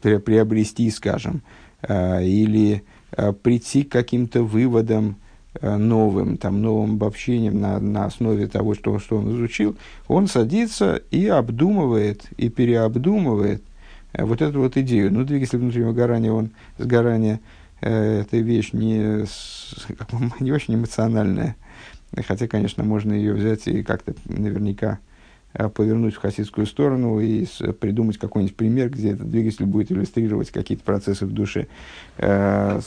приобрести, 0.01 0.89
скажем, 0.91 1.41
э, 1.81 2.23
или 2.25 2.83
э, 3.11 3.33
прийти 3.33 3.83
к 3.83 3.91
каким-то 3.91 4.43
выводам 4.43 5.17
э, 5.59 5.75
новым, 5.75 6.37
там, 6.37 6.61
новым 6.61 6.93
обобщением 6.93 7.59
на, 7.59 7.79
на 7.79 8.05
основе 8.05 8.47
того, 8.47 8.75
что, 8.75 8.99
что 8.99 9.17
он 9.17 9.35
изучил, 9.35 9.75
он 10.07 10.27
садится 10.27 11.01
и 11.11 11.27
обдумывает, 11.27 12.25
и 12.37 12.49
переобдумывает 12.49 13.63
вот 14.13 14.41
эту 14.41 14.59
вот 14.59 14.77
идею. 14.77 15.11
Ну, 15.13 15.23
двигатель 15.23 15.57
внутреннего 15.57 15.93
горания, 15.93 16.31
он, 16.31 16.51
сгорание, 16.77 17.39
э, 17.81 18.21
это 18.21 18.37
вещь 18.37 18.73
не, 18.73 19.25
не 20.39 20.51
очень 20.51 20.75
эмоциональная, 20.75 21.55
хотя, 22.27 22.47
конечно, 22.47 22.83
можно 22.83 23.13
ее 23.13 23.33
взять 23.33 23.67
и 23.67 23.83
как-то 23.83 24.13
наверняка 24.25 24.99
Э, 24.99 25.10
повернуть 25.53 26.15
в 26.15 26.19
хасидскую 26.19 26.65
сторону 26.65 27.19
и 27.19 27.45
придумать 27.79 28.17
какой-нибудь 28.17 28.55
пример, 28.55 28.89
где 28.89 29.11
этот 29.11 29.29
двигатель 29.29 29.65
будет 29.65 29.91
иллюстрировать 29.91 30.49
какие-то 30.49 30.83
процессы 30.83 31.25
в 31.25 31.33
душе. 31.33 31.67
Э, 32.17 32.79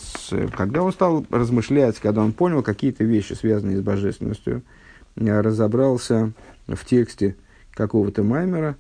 когда 0.57 0.83
он 0.83 0.93
стал 0.93 1.27
размышлять, 1.31 1.99
когда 2.01 2.23
он 2.23 2.33
понял 2.33 2.63
какие-то 2.63 3.05
вещи, 3.05 3.35
связанные 3.35 3.79
с 3.79 3.83
божественностью, 3.83 4.63
э, 5.17 5.41
разобрался 5.41 6.33
в 6.67 6.85
тексте 6.87 7.37
какого-то 7.73 8.23
маймера, 8.23 8.77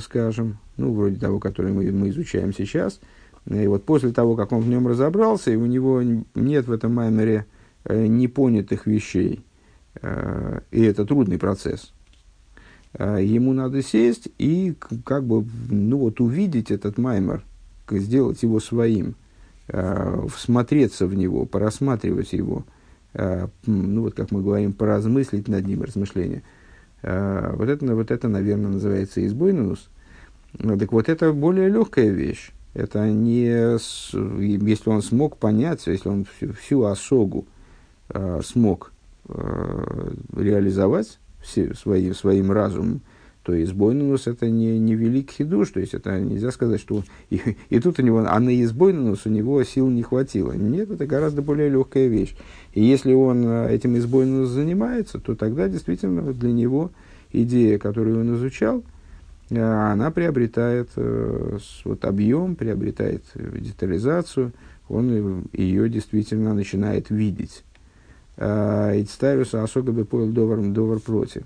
скажем, 0.00 0.58
ну, 0.76 0.92
вроде 0.92 1.16
того, 1.16 1.40
который 1.40 1.72
мы, 1.72 1.90
мы 1.90 2.10
изучаем 2.10 2.52
сейчас, 2.52 3.00
и 3.46 3.66
вот 3.66 3.84
после 3.84 4.12
того, 4.12 4.36
как 4.36 4.52
он 4.52 4.60
в 4.60 4.68
нем 4.68 4.86
разобрался, 4.86 5.50
и 5.50 5.56
у 5.56 5.64
него 5.64 6.02
нет 6.02 6.66
в 6.66 6.72
этом 6.72 6.94
маймере 6.94 7.46
непонятых 7.88 8.86
вещей, 8.86 9.42
и 10.02 10.82
это 10.82 11.06
трудный 11.06 11.38
процесс– 11.38 11.92
а, 11.99 11.99
ему 12.98 13.52
надо 13.52 13.82
сесть 13.82 14.28
и 14.38 14.74
как 15.04 15.24
бы 15.24 15.44
ну 15.68 15.98
вот 15.98 16.20
увидеть 16.20 16.70
этот 16.70 16.98
маймер, 16.98 17.44
сделать 17.98 18.42
его 18.42 18.60
своим, 18.60 19.14
а, 19.68 20.26
всмотреться 20.34 21.06
в 21.06 21.14
него, 21.14 21.46
порассматривать 21.46 22.32
его, 22.32 22.64
а, 23.14 23.48
ну 23.66 24.02
вот 24.02 24.14
как 24.14 24.30
мы 24.30 24.42
говорим, 24.42 24.72
поразмыслить 24.72 25.48
над 25.48 25.66
ним, 25.66 25.82
размышления. 25.82 26.42
Вот 27.02 27.66
это, 27.66 27.94
вот 27.94 28.10
это, 28.10 28.28
наверное, 28.28 28.72
называется 28.72 29.26
избойнус. 29.26 29.88
Так 30.58 30.92
вот, 30.92 31.08
это 31.08 31.32
более 31.32 31.70
легкая 31.70 32.10
вещь. 32.10 32.50
Это 32.74 33.08
не, 33.08 33.46
если 33.46 34.90
он 34.90 35.00
смог 35.00 35.38
понять, 35.38 35.86
если 35.86 36.10
он 36.10 36.26
всю, 36.26 36.52
всю 36.52 36.82
осогу 36.82 37.46
смог 38.42 38.92
реализовать, 39.26 41.18
все, 41.42 41.74
своим, 41.74 42.14
своим 42.14 42.52
разумом, 42.52 43.02
то 43.42 43.62
избойнус 43.62 44.26
это 44.26 44.50
не, 44.50 44.78
не 44.78 44.94
великий 44.94 45.44
душ, 45.44 45.70
то 45.70 45.80
есть 45.80 45.94
это 45.94 46.20
нельзя 46.20 46.50
сказать, 46.50 46.80
что 46.80 47.02
и, 47.30 47.40
и 47.70 47.80
тут 47.80 47.98
у 47.98 48.02
него, 48.02 48.24
а 48.26 48.38
на 48.38 48.62
избойнус 48.62 49.26
у 49.26 49.30
него 49.30 49.62
сил 49.64 49.88
не 49.88 50.02
хватило. 50.02 50.52
Нет, 50.52 50.90
это 50.90 51.06
гораздо 51.06 51.42
более 51.42 51.70
легкая 51.70 52.08
вещь. 52.08 52.34
И 52.74 52.84
если 52.84 53.14
он 53.14 53.44
э, 53.46 53.74
этим 53.74 53.96
избойнус 53.96 54.50
занимается, 54.50 55.18
то 55.18 55.34
тогда 55.34 55.68
действительно 55.68 56.32
для 56.34 56.52
него 56.52 56.90
идея, 57.32 57.78
которую 57.78 58.20
он 58.20 58.36
изучал, 58.36 58.82
э, 59.48 59.58
она 59.58 60.10
приобретает 60.10 60.90
э, 60.96 61.58
вот, 61.84 62.04
объем, 62.04 62.56
приобретает 62.56 63.24
детализацию, 63.34 64.52
он 64.88 65.46
ее 65.52 65.88
действительно 65.88 66.52
начинает 66.52 67.10
видеть. 67.10 67.64
Ицтариуса 68.36 69.62
особо 69.62 69.92
бы 69.92 70.04
поел 70.04 70.28
довар, 70.28 70.60
довар 70.60 70.98
против. 70.98 71.42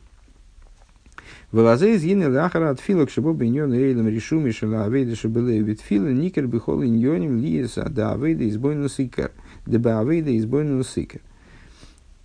Вылазы 1.50 1.94
из 1.94 2.02
Йины 2.02 2.28
Лахара 2.28 2.70
от 2.70 2.80
Филок, 2.80 3.10
чтобы 3.10 3.32
биньон 3.34 3.72
Эйлем 3.72 4.08
решуми 4.08 4.50
шела 4.50 4.84
Авейда 4.84 5.14
Шабелей 5.14 5.60
Витфила, 5.60 6.08
Никер 6.08 6.46
Бихол 6.46 6.82
Иньоним 6.82 7.38
Лиеса, 7.38 7.88
да 7.88 8.12
Авейда 8.12 8.48
избойну 8.48 8.88
Сикер, 8.88 9.30
да 9.64 10.00
Авейда 10.00 10.36
избойну 10.36 10.82
Сикер. 10.82 11.20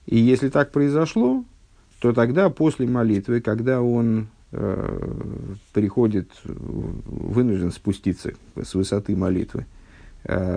И 0.07 0.17
если 0.17 0.49
так 0.49 0.71
произошло, 0.71 1.45
то 1.99 2.13
тогда 2.13 2.49
после 2.49 2.87
молитвы, 2.87 3.41
когда 3.41 3.81
он 3.81 4.29
э, 4.51 4.97
приходит, 5.73 6.31
вынужден 6.43 7.71
спуститься 7.71 8.31
с 8.59 8.73
высоты 8.73 9.15
молитвы, 9.15 9.61
э, 9.61 9.78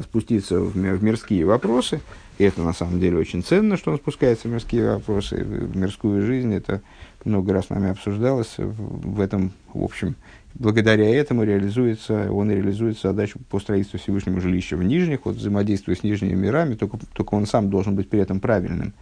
спуститься 0.02 0.58
в, 0.60 0.72
в 0.72 1.04
мирские 1.04 1.44
вопросы, 1.44 2.00
и 2.38 2.44
это 2.44 2.62
на 2.62 2.72
самом 2.72 2.98
деле 2.98 3.18
очень 3.18 3.42
ценно, 3.42 3.76
что 3.76 3.92
он 3.92 3.98
спускается 3.98 4.48
в 4.48 4.50
мирские 4.50 4.94
вопросы, 4.94 5.36
в 5.36 5.76
мирскую 5.76 6.26
жизнь. 6.26 6.52
Это 6.52 6.80
много 7.24 7.52
раз 7.52 7.70
нами 7.70 7.90
обсуждалось. 7.90 8.54
В 8.56 9.20
этом, 9.20 9.52
в 9.72 9.84
общем, 9.84 10.16
благодаря 10.54 11.08
этому 11.08 11.44
реализуется, 11.44 12.32
он 12.32 12.50
реализует 12.50 12.98
задачу 12.98 13.38
по 13.50 13.60
строительству 13.60 13.98
Всевышнего 13.98 14.40
жилища 14.40 14.76
в 14.76 14.82
нижних, 14.82 15.20
вот 15.24 15.36
взаимодействуя 15.36 15.94
с 15.94 16.02
нижними 16.02 16.34
мирами, 16.34 16.74
только, 16.74 16.98
только 17.12 17.34
он 17.34 17.46
сам 17.46 17.70
должен 17.70 17.94
быть 17.94 18.08
при 18.08 18.20
этом 18.20 18.40
правильным. 18.40 18.92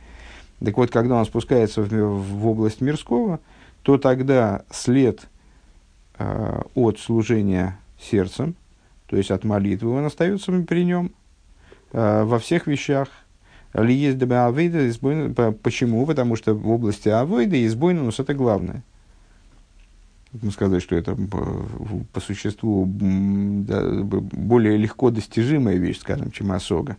Так 0.62 0.76
вот, 0.76 0.90
когда 0.90 1.16
он 1.16 1.24
спускается 1.24 1.82
в, 1.82 1.88
в 1.88 2.46
область 2.46 2.80
мирского, 2.80 3.40
то 3.82 3.96
тогда 3.96 4.64
след 4.70 5.22
э, 6.18 6.60
от 6.74 6.98
служения 6.98 7.78
сердцем, 7.98 8.54
то 9.10 9.16
есть 9.16 9.32
от 9.32 9.42
молитвы, 9.42 9.90
он 9.90 10.04
остается 10.04 10.52
при 10.62 10.84
нем 10.84 11.10
э, 11.92 12.22
во 12.22 12.38
всех 12.38 12.68
вещах, 12.68 13.08
ли 13.74 13.92
есть 13.92 14.22
авейда, 14.22 15.52
почему? 15.64 16.06
Потому 16.06 16.36
что 16.36 16.54
в 16.54 16.70
области 16.70 17.08
авейда 17.08 17.66
избойнус 17.66 18.20
это 18.20 18.34
главное. 18.34 18.84
Мы 20.40 20.52
сказали, 20.52 20.78
что 20.78 20.94
это 20.94 21.16
по 22.12 22.20
существу 22.20 22.84
более 22.86 24.76
легко 24.76 25.10
достижимая 25.10 25.74
вещь, 25.74 25.98
скажем, 25.98 26.30
чем 26.30 26.52
осога. 26.52 26.96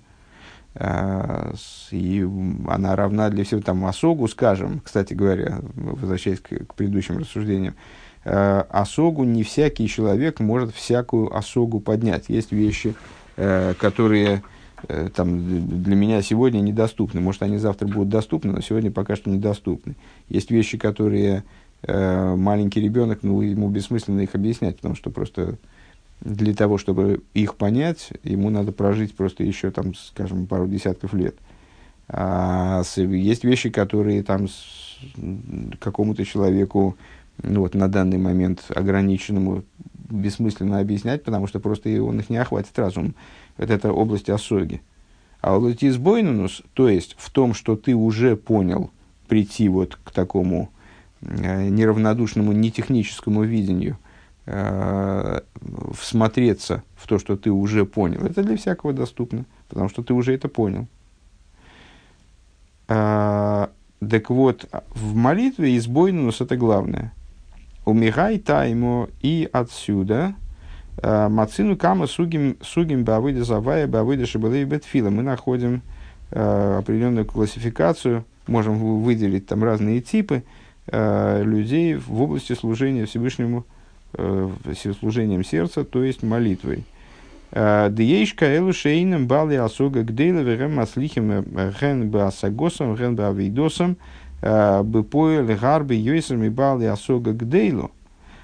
А, 0.76 1.54
и 1.92 2.28
она 2.68 2.98
равна 2.98 3.30
для 3.30 3.46
всего 3.46 3.62
там 3.62 3.86
осогу, 3.86 4.28
скажем, 4.28 4.82
кстати 4.84 5.14
говоря, 5.14 5.62
возвращаясь 5.76 6.42
к, 6.42 6.66
к 6.66 6.76
предыдущим 6.76 7.20
рассуждениям, 7.20 7.76
а, 7.76 8.11
осогу 8.24 9.24
не 9.24 9.44
всякий 9.44 9.88
человек 9.88 10.40
может 10.40 10.74
всякую 10.74 11.36
осогу 11.36 11.80
поднять. 11.80 12.26
Есть 12.28 12.52
вещи, 12.52 12.94
э, 13.38 13.74
которые 13.80 14.44
э, 14.88 15.10
там, 15.16 15.84
для 15.84 15.96
меня 15.96 16.22
сегодня 16.22 16.60
недоступны. 16.60 17.22
Может, 17.22 17.44
они 17.44 17.58
завтра 17.58 17.88
будут 17.88 18.10
доступны, 18.10 18.52
но 18.52 18.62
сегодня 18.62 18.92
пока 18.92 19.16
что 19.16 19.30
недоступны. 19.30 19.96
Есть 20.30 20.52
вещи, 20.52 20.78
которые 20.78 21.44
э, 21.84 22.36
маленький 22.36 22.82
ребенок, 22.82 23.20
ну, 23.24 23.42
ему 23.42 23.70
бессмысленно 23.70 24.22
их 24.22 24.36
объяснять, 24.36 24.78
потому 24.78 24.96
что 24.96 25.10
просто 25.10 25.58
для 26.22 26.54
того, 26.54 26.78
чтобы 26.78 27.24
их 27.34 27.56
понять, 27.56 28.12
ему 28.24 28.52
надо 28.52 28.72
прожить 28.72 29.16
просто 29.16 29.44
еще, 29.44 29.72
там, 29.72 29.96
скажем, 29.96 30.46
пару 30.46 30.68
десятков 30.68 31.14
лет. 31.14 31.36
А 32.08 32.84
есть 32.96 33.44
вещи, 33.44 33.70
которые 33.70 34.22
там 34.22 34.48
какому-то 35.80 36.26
человеку 36.26 36.98
вот, 37.44 37.74
на 37.74 37.88
данный 37.88 38.18
момент 38.18 38.66
ограниченному 38.70 39.64
бессмысленно 40.10 40.80
объяснять, 40.80 41.24
потому 41.24 41.48
что 41.48 41.60
просто 41.60 41.90
он 42.04 42.20
их 42.20 42.30
не 42.30 42.38
охватит 42.38 42.78
разум. 42.78 43.16
Это, 43.58 43.74
это 43.74 43.92
область 43.92 44.30
осоги. 44.30 44.82
А 45.42 45.56
область 45.56 45.84
избойнунус, 45.84 46.62
то 46.74 46.88
есть 46.88 47.16
в 47.18 47.32
том, 47.32 47.54
что 47.54 47.76
ты 47.76 47.96
уже 47.96 48.36
понял, 48.36 48.92
прийти 49.28 49.70
вот 49.70 49.98
к 50.04 50.12
такому 50.12 50.70
э, 51.22 51.70
неравнодушному, 51.70 52.52
нетехническому 52.52 53.44
видению, 53.44 53.98
э, 54.46 55.40
всмотреться 55.98 56.84
в 56.96 57.08
то, 57.08 57.18
что 57.18 57.38
ты 57.38 57.50
уже 57.50 57.86
понял, 57.86 58.24
это 58.24 58.44
для 58.44 58.58
всякого 58.58 58.94
доступно, 58.94 59.46
потому 59.70 59.90
что 59.90 60.04
ты 60.04 60.14
уже 60.14 60.34
это 60.36 60.48
понял. 60.48 60.88
Э, 62.88 63.68
так 64.00 64.30
вот, 64.30 64.70
в 64.90 65.16
молитве 65.16 65.78
избойнунус 65.78 66.42
это 66.42 66.56
главное– 66.56 67.14
у 67.92 67.94
Михай 67.94 68.40
Тайму 68.40 69.10
и 69.22 69.50
отсюда 69.52 70.34
э, 71.04 71.28
Мацину 71.28 71.76
Кама 71.76 72.08
Сугим 72.08 72.56
Сугим 72.62 73.04
Бавыда 73.04 73.44
Завая 73.44 73.86
Бавыда 73.86 74.26
Шабалей 74.26 74.64
Бетфила. 74.64 75.10
Мы 75.10 75.24
находим 75.24 75.82
э, 76.32 76.78
определенную 76.80 77.26
классификацию, 77.26 78.24
можем 78.48 79.02
выделить 79.04 79.46
там 79.46 79.66
разные 79.66 80.00
типы 80.00 80.44
э, 80.88 81.44
людей 81.44 81.96
в 81.96 82.22
области 82.22 82.54
служения 82.54 83.06
Всевышнему, 83.06 83.66
служением 85.00 85.44
сердца, 85.44 85.86
то 85.86 86.04
есть 86.04 86.22
молитвой. 86.22 86.84
Диешка 87.54 88.46
элу 88.46 88.74
шейным 88.74 89.26
бали 89.26 89.56
асога 89.56 90.04
гдейла 90.04 90.40
верем 90.40 90.76
маслихим 90.76 91.44
ген 91.80 92.10
баасагосом, 92.10 92.96
ген 92.96 93.16
баавейдосом, 93.16 93.96
Бепоэль 94.42 95.56
гарби 95.56 95.96
йойсами 95.96 96.50
бали 96.50 96.86
асога 96.86 97.34
гдейлу. 97.34 97.92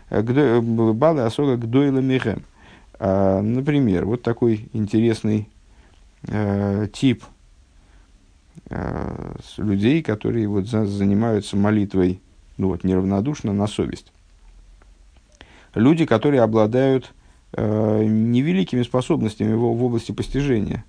Бали 0.09 1.19
асога 1.21 1.57
гдойла 1.57 1.99
михем. 1.99 2.43
Например, 2.99 4.05
вот 4.05 4.21
такой 4.23 4.69
интересный 4.73 5.49
э, 6.27 6.87
тип 6.93 7.23
э, 8.69 9.35
людей, 9.57 10.01
которые 10.01 10.47
вот 10.47 10.67
за, 10.67 10.85
занимаются 10.85 11.57
молитвой 11.57 12.21
ну 12.57 12.69
вот, 12.69 12.83
неравнодушно 12.83 13.53
на 13.53 13.67
совесть. 13.67 14.11
Люди, 15.73 16.05
которые 16.05 16.41
обладают 16.41 17.13
э, 17.53 18.03
невеликими 18.03 18.81
способностями 18.83 19.53
в, 19.53 19.59
в 19.59 19.83
области 19.83 20.11
постижения. 20.11 20.83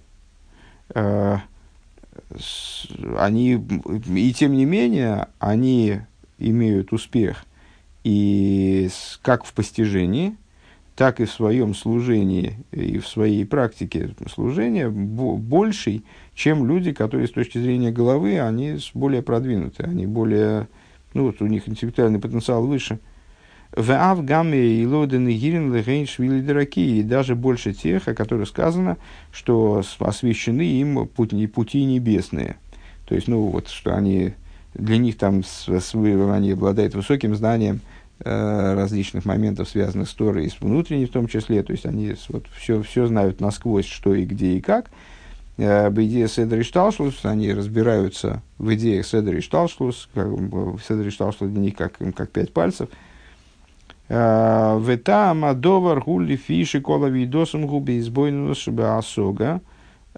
Э, 0.95 1.39
они, 3.17 3.63
и 4.15 4.33
тем 4.33 4.53
не 4.53 4.65
менее, 4.65 5.29
они 5.39 6.01
имеют 6.39 6.93
успех 6.93 7.45
и 8.05 8.89
как 9.23 9.45
в 9.45 9.53
постижении, 9.53 10.37
так 10.97 11.21
и 11.21 11.27
в 11.27 11.31
своем 11.31 11.75
служении 11.75 12.65
и 12.73 12.99
в 12.99 13.07
своей 13.07 13.45
практике 13.47 14.15
служения 14.33 14.89
больший, 14.89 16.05
чем 16.35 16.67
люди, 16.67 16.93
которые 16.93 17.29
с 17.29 17.31
точки 17.31 17.59
зрения 17.59 17.93
головы, 17.93 18.41
они 18.41 18.79
более 18.95 19.23
продвинуты, 19.23 19.85
они 19.85 20.07
более, 20.07 20.69
ну 21.15 21.27
вот 21.27 21.41
у 21.41 21.47
них 21.47 21.69
интеллектуальный 21.69 22.19
потенциал 22.19 22.67
выше. 22.67 22.99
В 23.77 23.91
Авгаме 23.93 24.59
и 24.59 24.87
Лоден 24.87 25.29
и 25.29 25.35
Гирин 25.35 25.75
Легейн 25.75 26.07
Швили 26.07 26.41
Драки, 26.41 26.81
и 26.81 27.03
даже 27.03 27.35
больше 27.35 27.75
тех, 27.75 28.09
о 28.09 28.15
которых 28.15 28.49
сказано, 28.49 28.97
что 29.31 29.83
освящены 29.99 30.63
им 30.63 31.07
пути, 31.07 31.47
пути 31.47 31.85
небесные. 31.85 32.57
То 33.07 33.15
есть, 33.15 33.29
ну, 33.29 33.47
вот, 33.47 33.69
что 33.69 33.95
они, 33.95 34.33
для 34.75 34.97
них 34.97 35.19
там, 35.19 35.45
с, 35.45 35.69
с, 35.69 35.95
они 35.95 36.53
обладают 36.53 36.95
высоким 36.95 37.35
знанием 37.35 37.81
э, 38.21 38.75
различных 38.75 39.27
моментов, 39.27 39.69
связанных 39.69 40.09
с 40.09 40.15
Торой, 40.15 40.47
и 40.47 40.51
с 40.51 40.61
внутренней 40.61 41.07
в 41.07 41.13
том 41.13 41.29
числе, 41.29 41.63
то 41.63 41.73
есть, 41.73 41.85
они 41.85 42.15
вот, 42.31 42.47
все, 42.57 42.83
все 42.83 43.07
знают 43.07 43.41
насквозь, 43.41 43.87
что 43.87 44.15
и 44.15 44.25
где 44.25 44.57
и 44.57 44.61
как. 44.63 44.91
Э, 45.59 45.87
об 45.87 46.01
идее 46.01 46.27
Седри 46.29 46.63
Шталшлус, 46.63 47.23
они 47.25 47.53
разбираются 47.53 48.43
в 48.57 48.75
идеях 48.75 49.07
Седри 49.07 49.43
Шталшлус, 49.43 50.09
как, 50.15 50.27
Седри 50.87 51.11
Шталшлус 51.11 51.51
для 51.51 51.61
них 51.61 51.77
как, 51.77 51.99
как 52.17 52.31
пять 52.31 52.55
пальцев– 52.55 52.89
Вета 54.09 55.31
Амадовар 55.31 56.01
Гули 56.01 56.37
Фиши 56.37 56.81
Кола 56.81 57.07
Видосом 57.07 57.67
Губи 57.67 57.99
Избойнус 57.99 58.67
Асога. 58.69 59.61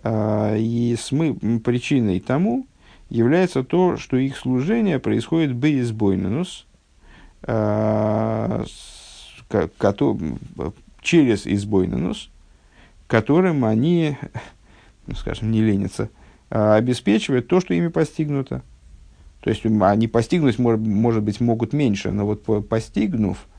И 0.07 0.97
смы, 0.99 1.35
причиной 1.63 2.21
тому 2.21 2.67
является 3.11 3.65
то, 3.65 3.97
что 3.97 4.17
их 4.17 4.37
служение 4.37 4.99
происходит 4.99 5.55
беизбойнус, 5.55 6.67
через 11.03 11.47
избойнус, 11.47 12.31
которым 13.09 13.65
они, 13.65 14.17
ну, 15.07 15.15
скажем, 15.17 15.51
не 15.51 15.61
ленятся, 15.61 16.09
обеспечивают 16.49 17.49
то, 17.49 17.61
что 17.61 17.75
ими 17.75 17.89
постигнуто. 17.89 18.63
То 19.41 19.51
есть 19.51 19.67
они 19.67 20.07
постигнуть, 20.07 20.59
может, 20.59 21.23
быть, 21.23 21.41
могут 21.41 21.73
меньше, 21.73 22.13
но 22.13 22.25
вот 22.25 22.69
постигнув, 22.69 23.39
Э, 23.39 23.50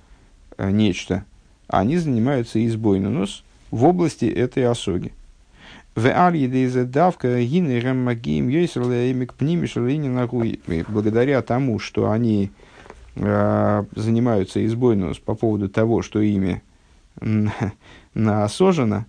нечто, 0.69 1.25
они 1.67 1.97
занимаются 1.97 2.63
избойнунус 2.65 3.43
в 3.71 3.85
области 3.85 4.25
этой 4.25 4.65
осоги. 4.65 5.13
В 5.95 6.05
давка 6.85 7.39
благодаря 10.87 11.41
тому, 11.41 11.79
что 11.79 12.11
они 12.11 12.51
э, 13.15 13.83
занимаются 13.95 14.65
избойнус 14.65 15.19
по 15.19 15.35
поводу 15.35 15.69
того, 15.69 16.01
что 16.01 16.21
ими 16.21 16.61
наосожено, 18.13 19.05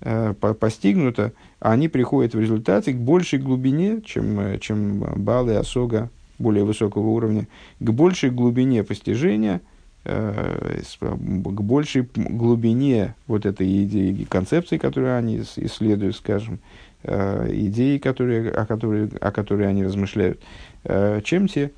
э, 0.00 0.34
постигнуто, 0.34 1.32
они 1.58 1.88
приходят 1.88 2.34
в 2.34 2.40
результате 2.40 2.92
к 2.92 2.96
большей 2.96 3.38
глубине, 3.38 4.02
чем, 4.04 4.38
э, 4.40 4.58
чем 4.58 5.00
балы 5.16 5.56
осога 5.56 6.10
более 6.38 6.64
высокого 6.64 7.08
уровня, 7.08 7.48
к 7.80 7.90
большей 7.90 8.30
глубине 8.30 8.84
постижения– 8.84 9.60
Э, 9.70 9.75
к 10.06 11.60
большей 11.62 12.08
глубине 12.14 13.14
вот 13.26 13.44
этой 13.44 13.84
идеи, 13.84 14.24
концепции, 14.28 14.78
которую 14.78 15.16
они 15.16 15.38
исследуют, 15.38 16.16
скажем, 16.16 16.60
э, 17.02 17.48
идеи, 17.52 17.98
которые, 17.98 18.50
о, 18.52 18.66
которые, 18.66 19.08
о 19.20 19.32
которой 19.32 19.68
они 19.68 19.84
размышляют, 19.84 20.40
э, 20.84 21.20
чем 21.24 21.48
те 21.48 21.72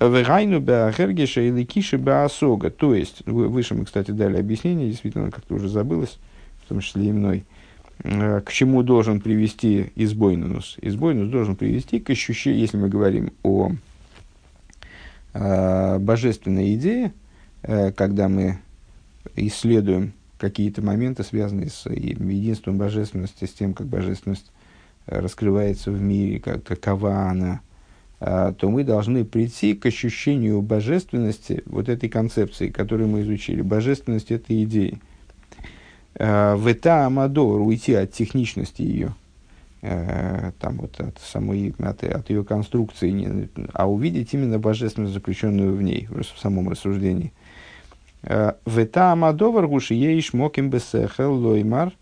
Вегайну 0.00 0.60
беахергиша 0.60 1.40
или 1.42 1.64
киши 1.64 1.96
беасога. 1.96 2.70
То 2.70 2.94
есть, 2.94 3.24
выше 3.24 3.74
мы, 3.74 3.84
кстати, 3.84 4.10
дали 4.10 4.36
объяснение, 4.36 4.90
действительно, 4.90 5.30
как-то 5.30 5.54
уже 5.54 5.68
забылось, 5.68 6.18
в 6.64 6.68
том 6.68 6.80
числе 6.80 7.06
и 7.06 7.12
мной, 7.12 7.44
к 8.02 8.46
чему 8.50 8.82
должен 8.82 9.20
привести 9.20 9.92
избойнус. 9.94 10.76
Избойнус 10.82 11.30
должен 11.30 11.54
привести 11.54 12.00
к 12.00 12.10
ощущению, 12.10 12.60
если 12.60 12.76
мы 12.76 12.88
говорим 12.88 13.32
о 13.44 13.70
божественной 16.00 16.74
идее, 16.74 17.12
Э, 17.12 17.21
когда 17.62 18.28
мы 18.28 18.58
исследуем 19.36 20.12
какие-то 20.42 20.82
моменты, 20.82 21.22
связанные 21.22 21.70
с 21.70 21.88
единством 21.88 22.76
божественности, 22.76 23.44
с 23.44 23.52
тем, 23.52 23.74
как 23.74 23.86
божественность 23.86 24.50
э, 25.06 25.20
раскрывается 25.20 25.92
в 25.92 26.02
мире, 26.02 26.40
как 26.40 26.64
какова 26.64 27.30
она, 27.30 27.60
э, 28.18 28.52
то 28.58 28.68
мы 28.68 28.82
должны 28.82 29.24
прийти 29.24 29.74
к 29.74 29.86
ощущению 29.86 30.60
божественности 30.60 31.62
вот 31.66 31.88
этой 31.88 32.08
концепции, 32.08 32.70
которую 32.70 33.08
мы 33.08 33.22
изучили, 33.22 33.62
божественности 33.62 34.34
этой 34.34 34.64
идеи. 34.64 34.98
В 36.14 36.66
это 36.66 37.06
Амадор 37.06 37.62
уйти 37.62 37.94
от 37.94 38.12
техничности 38.12 38.82
ее, 38.82 39.14
там 39.80 40.76
вот 40.76 41.00
от 41.00 41.18
самой, 41.18 41.74
от, 41.78 42.04
от 42.04 42.28
ее 42.28 42.44
конструкции, 42.44 43.48
а 43.72 43.90
увидеть 43.90 44.34
именно 44.34 44.58
божественность, 44.58 45.14
заключенную 45.14 45.74
в 45.74 45.82
ней, 45.82 46.08
в 46.10 46.38
самом 46.38 46.68
рассуждении– 46.68 47.32
Вета 48.22 49.12
Амадовар 49.12 49.66
гуши 49.66 49.94
ейш 49.94 50.32
моким 50.32 50.70
бесехел 50.70 51.34
лоймар, 51.34 51.92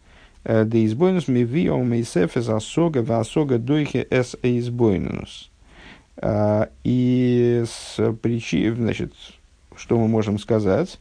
да 0.44 0.84
избойнус 0.84 1.28
ми 1.28 1.44
ви 1.44 1.68
омейсеф 1.68 2.36
из 2.36 2.48
асога 2.48 3.02
в 3.02 3.12
асога 3.12 3.58
дойхе 3.58 4.06
эс 4.10 4.36
избойнус. 4.42 5.50
И 6.84 7.64
с 7.66 8.12
причин, 8.20 8.76
значит, 8.76 9.14
что 9.76 9.98
мы 9.98 10.08
можем 10.08 10.38
сказать, 10.38 10.98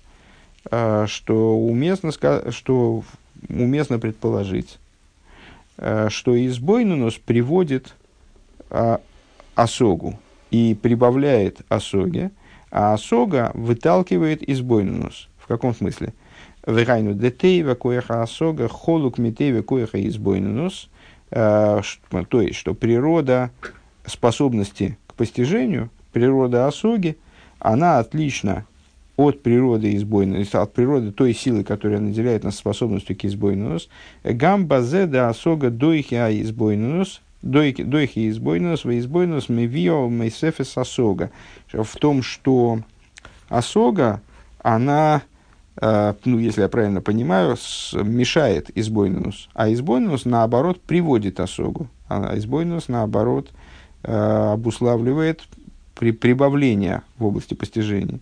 что 0.63 1.57
уместно, 1.57 2.11
что 2.51 3.03
уместно 3.49 3.99
предположить, 3.99 4.79
что 5.75 6.45
избойнунус 6.47 7.15
приводит 7.17 7.95
осогу 9.55 10.19
и 10.51 10.77
прибавляет 10.81 11.61
осоге, 11.67 12.31
а 12.71 12.93
осога 12.93 13.51
выталкивает 13.53 14.47
избойнунус. 14.47 15.29
В 15.37 15.47
каком 15.47 15.73
смысле? 15.73 16.13
Вегайну 16.67 17.13
детейва 17.13 17.75
коеха 17.75 18.21
осога 18.21 18.67
холук 18.67 19.17
метейва 19.17 19.61
коеха 19.61 20.05
избойнунус. 20.07 20.89
То 21.29 21.81
есть, 22.41 22.55
что 22.55 22.73
природа 22.73 23.51
способности 24.05 24.97
к 25.07 25.13
постижению, 25.13 25.89
природа 26.11 26.67
осоги, 26.67 27.17
она 27.59 27.99
отлична 27.99 28.65
от 29.15 29.43
природы 29.43 29.95
избойности, 29.95 30.55
от 30.55 30.73
природы 30.73 31.11
той 31.11 31.33
силы, 31.33 31.63
которая 31.63 31.99
наделяет 31.99 32.43
нас 32.43 32.55
способностью 32.55 33.17
к 33.17 33.25
избойнус. 33.25 33.89
Гамба 34.23 34.81
да 34.81 35.29
осога 35.29 35.69
дойхи 35.69 36.15
а 36.15 36.31
избойнус, 36.31 37.21
дойхи 37.41 38.29
избойнус, 38.29 38.85
во 38.85 38.97
избойнус 38.97 39.49
мевио 39.49 40.07
мейсефес 40.09 40.77
осога. 40.77 41.31
В 41.71 41.95
том, 41.97 42.21
что 42.21 42.79
осога, 43.47 44.21
она, 44.61 45.21
э, 45.81 46.13
ну, 46.25 46.37
если 46.37 46.61
я 46.61 46.69
правильно 46.69 47.01
понимаю, 47.01 47.57
мешает 47.93 48.69
избойнус, 48.77 49.49
а 49.53 49.71
избойнус, 49.71 50.25
наоборот, 50.25 50.81
приводит 50.81 51.39
осогу. 51.39 51.87
А 52.07 52.37
избойнус, 52.37 52.87
наоборот, 52.87 53.49
э, 54.03 54.13
обуславливает 54.53 55.43
при 55.95 56.11
прибавление 56.11 57.01
в 57.17 57.25
области 57.25 57.53
постижения. 57.53 58.19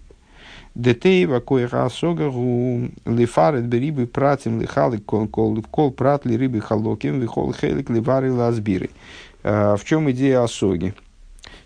Детейва 0.77 1.39
коеха 1.39 1.85
асога 1.85 2.29
гу 2.29 2.91
лифарет 3.05 3.65
берибы 3.65 4.05
пратим 4.05 4.61
лихалик 4.61 5.05
кол 5.05 5.27
кол 5.27 5.63
кол 5.71 5.91
прат 5.91 6.23
ли 6.27 6.37
рыбы 6.37 6.61
халоким 6.61 7.19
вихол 7.19 7.51
хелик 7.51 7.89
ливары 7.89 8.31
лазбиры. 8.31 8.91
Э, 9.41 9.75
в 9.75 9.83
чем 9.83 10.11
идея 10.11 10.43
осоги? 10.43 10.91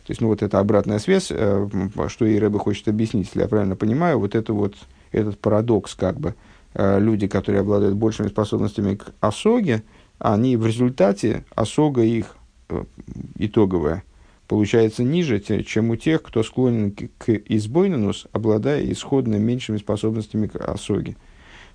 То 0.05 0.11
есть, 0.11 0.21
ну, 0.21 0.27
вот 0.27 0.41
это 0.41 0.59
обратная 0.59 0.99
связь, 0.99 1.27
э, 1.29 1.67
что 2.07 2.25
и 2.25 2.39
Рэбе 2.39 2.57
хочет 2.57 2.87
объяснить, 2.87 3.27
если 3.27 3.41
я 3.41 3.49
правильно 3.49 3.75
понимаю, 3.75 4.17
вот 4.17 4.33
это 4.33 4.53
вот, 4.53 4.75
этот 5.11 5.37
парадокс, 5.39 5.93
как 5.95 6.17
бы, 6.17 6.33
э, 6.73 6.99
люди, 7.01 7.27
которые 7.27 7.61
обладают 7.61 7.95
большими 7.95 8.29
способностями 8.29 8.95
к 8.95 9.07
осоге, 9.19 9.83
они 10.19 10.55
в 10.55 10.65
результате, 10.65 11.43
осога 11.53 12.01
их 12.01 12.37
итоговая, 13.37 14.03
получается 14.51 15.05
ниже, 15.05 15.39
чем 15.39 15.91
у 15.91 15.95
тех, 15.95 16.21
кто 16.21 16.43
склонен 16.43 16.91
к 16.91 17.29
избойнанус, 17.29 18.27
обладая 18.33 18.83
исходно 18.91 19.37
меньшими 19.37 19.77
способностями 19.77 20.47
к 20.47 20.57
осоге. 20.57 21.15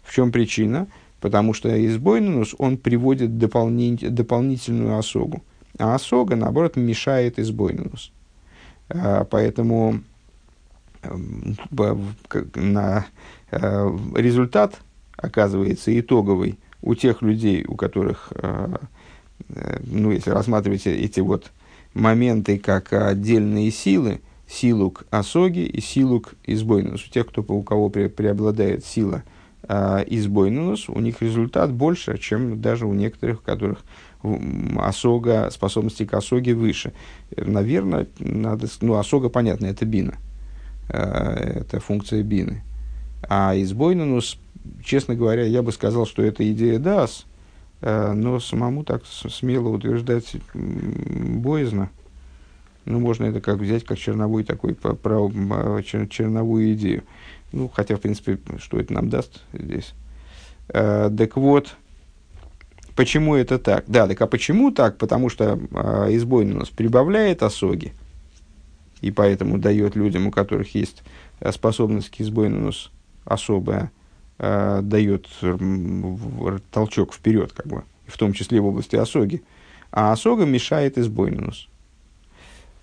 В 0.03 0.14
чем 0.14 0.31
причина? 0.31 0.87
Потому 1.22 1.55
что 1.55 1.70
избойнанус, 1.87 2.55
он 2.59 2.77
приводит 2.77 3.39
дополнительную 3.39 4.99
осогу. 4.99 5.43
А 5.79 5.95
осога, 5.95 6.37
наоборот, 6.37 6.77
мешает 6.77 7.39
избойнанус. 7.39 8.12
А, 8.91 9.24
поэтому 9.24 10.01
эм, 11.01 11.57
на 12.57 13.07
э, 13.53 13.99
результат 14.16 14.83
оказывается 15.16 15.99
итоговый 15.99 16.59
у 16.83 16.95
тех 16.95 17.22
людей, 17.22 17.64
у 17.66 17.74
которых, 17.74 18.35
э, 18.35 18.77
э, 19.49 19.79
ну, 19.83 20.11
если 20.11 20.29
рассматривать 20.29 20.87
эти 20.87 21.20
вот 21.20 21.51
моменты 21.97 22.59
как 22.59 22.92
отдельные 22.92 23.70
силы, 23.70 24.20
силу 24.49 24.90
к 24.90 25.05
осоге 25.11 25.64
и 25.64 25.80
силу 25.80 26.20
к 26.20 26.34
избойнусу. 26.44 27.07
У 27.09 27.12
тех, 27.12 27.26
кто, 27.26 27.42
у 27.42 27.62
кого 27.62 27.88
преобладает 27.88 28.84
сила 28.84 29.24
э, 29.62 30.05
избойнус, 30.07 30.88
у 30.88 31.01
них 31.01 31.22
результат 31.22 31.72
больше, 31.72 32.18
чем 32.18 32.61
даже 32.61 32.86
у 32.86 32.92
некоторых, 32.92 33.40
у 33.40 33.44
которых 33.44 33.78
осога, 34.78 35.51
способности 35.51 36.05
к 36.05 36.14
осоге 36.14 36.55
выше. 36.55 36.92
Наверное, 37.36 38.09
надо, 38.18 38.66
ну, 38.80 38.94
осога, 38.97 39.28
понятно, 39.28 39.66
это 39.66 39.84
бина. 39.84 40.14
Э, 40.88 41.61
это 41.61 41.80
функция 41.80 42.22
бины. 42.22 42.62
А 43.28 43.55
избойнус, 43.57 44.38
честно 44.84 45.14
говоря, 45.14 45.44
я 45.44 45.62
бы 45.62 45.72
сказал, 45.72 46.07
что 46.07 46.22
это 46.22 46.49
идея 46.51 46.78
дас– 46.78 47.24
но 47.81 48.41
самому 48.41 48.85
так 48.85 49.05
смело 49.07 49.68
утверждать 49.68 50.37
боязно. 50.55 51.91
Ну, 52.87 53.01
можно 53.01 53.24
это 53.24 53.41
как 53.41 53.59
взять 53.59 53.85
как 53.85 53.99
черновую 53.99 54.45
такой 54.45 54.74
про, 54.74 55.31
а, 55.51 55.83
чер, 55.83 56.07
черновую 56.09 56.72
идею. 56.74 57.03
Ну, 57.53 57.68
хотя, 57.68 57.97
в 57.97 58.01
принципе, 58.01 58.39
что 58.59 58.79
это 58.79 58.93
нам 58.93 59.09
даст 59.09 59.43
здесь. 59.53 59.93
Э, 60.68 61.11
так 61.16 61.37
вот, 61.37 61.77
почему 62.95 63.35
это 63.35 63.59
так? 63.59 63.85
Да, 63.89 64.07
так 64.07 64.20
а 64.20 64.27
почему 64.29 64.70
так? 64.70 64.99
Потому 64.99 65.29
что 65.29 65.59
э, 65.59 66.14
избойнус 66.14 66.70
прибавляет 66.70 67.43
осоги, 67.43 67.93
и 69.01 69.11
поэтому 69.11 69.59
дает 69.59 69.97
людям, 69.97 70.29
у 70.29 70.31
которых 70.31 70.74
есть 70.74 71.03
способность 71.51 72.11
к 72.11 72.20
избойнус 72.20 72.93
особая, 73.24 73.91
э, 74.39 74.80
дает 74.82 75.26
толчок 76.70 77.14
вперед, 77.14 77.53
как 77.53 77.66
бы, 77.66 77.84
в 78.07 78.16
том 78.18 78.32
числе 78.32 78.61
в 78.61 78.66
области 78.66 78.97
осоги. 78.97 79.43
А 79.91 80.12
осога 80.12 80.45
мешает 80.45 80.99
избойнус. 80.99 81.68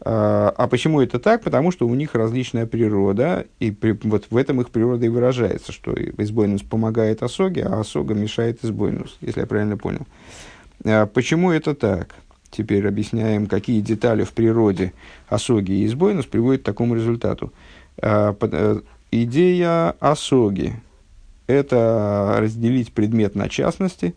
Э, 0.06 0.52
а 0.56 0.68
почему 0.68 1.02
это 1.02 1.20
так? 1.20 1.44
Потому 1.44 1.72
что 1.72 1.88
у 1.88 1.96
них 1.96 2.16
различная 2.16 2.66
природа, 2.66 3.46
и 3.60 3.72
при, 3.72 3.98
вот 4.04 4.28
в 4.30 4.38
этом 4.38 4.60
их 4.62 4.70
природа 4.70 5.06
и 5.06 5.10
выражается, 5.10 5.72
что 5.72 5.94
избойнус 5.94 6.62
помогает 6.62 7.24
осоге, 7.24 7.64
а 7.64 7.80
осога 7.80 8.14
мешает 8.14 8.64
избойнус, 8.64 9.18
если 9.22 9.42
я 9.42 9.48
правильно 9.48 9.78
понял. 9.78 10.06
Э, 10.84 11.06
почему 11.06 11.52
это 11.52 11.74
так? 11.74 12.16
Теперь 12.52 12.88
объясняем, 12.88 13.48
какие 13.48 13.82
детали 13.82 14.24
в 14.24 14.34
природе 14.34 14.94
осоги 15.28 15.72
и 15.72 15.86
избойнус 15.86 16.26
приводят 16.26 16.62
к 16.62 16.66
такому 16.66 16.96
результату. 16.96 17.54
Э, 17.98 18.34
идея 19.12 19.96
осоги, 20.00 20.74
это 21.48 22.36
разделить 22.40 22.94
предмет 22.94 23.36
на 23.36 23.50
частности, 23.50 24.16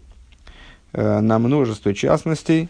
э, 0.93 1.21
на 1.21 1.39
множество 1.39 1.95
частностей, 1.95 2.69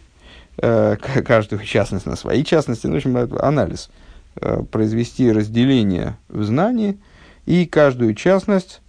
э, 0.58 0.96
каждую 0.96 1.62
частность 1.64 2.06
на 2.06 2.16
свои 2.16 2.44
частности, 2.44 2.86
ну, 2.86 2.94
в 2.94 2.96
общем, 2.96 3.16
анализ, 3.40 3.90
э, 4.36 4.62
произвести 4.70 5.30
разделение 5.30 6.16
в 6.28 6.42
знании 6.44 6.98
и 7.44 7.66
каждую 7.66 8.14
частность 8.14 8.80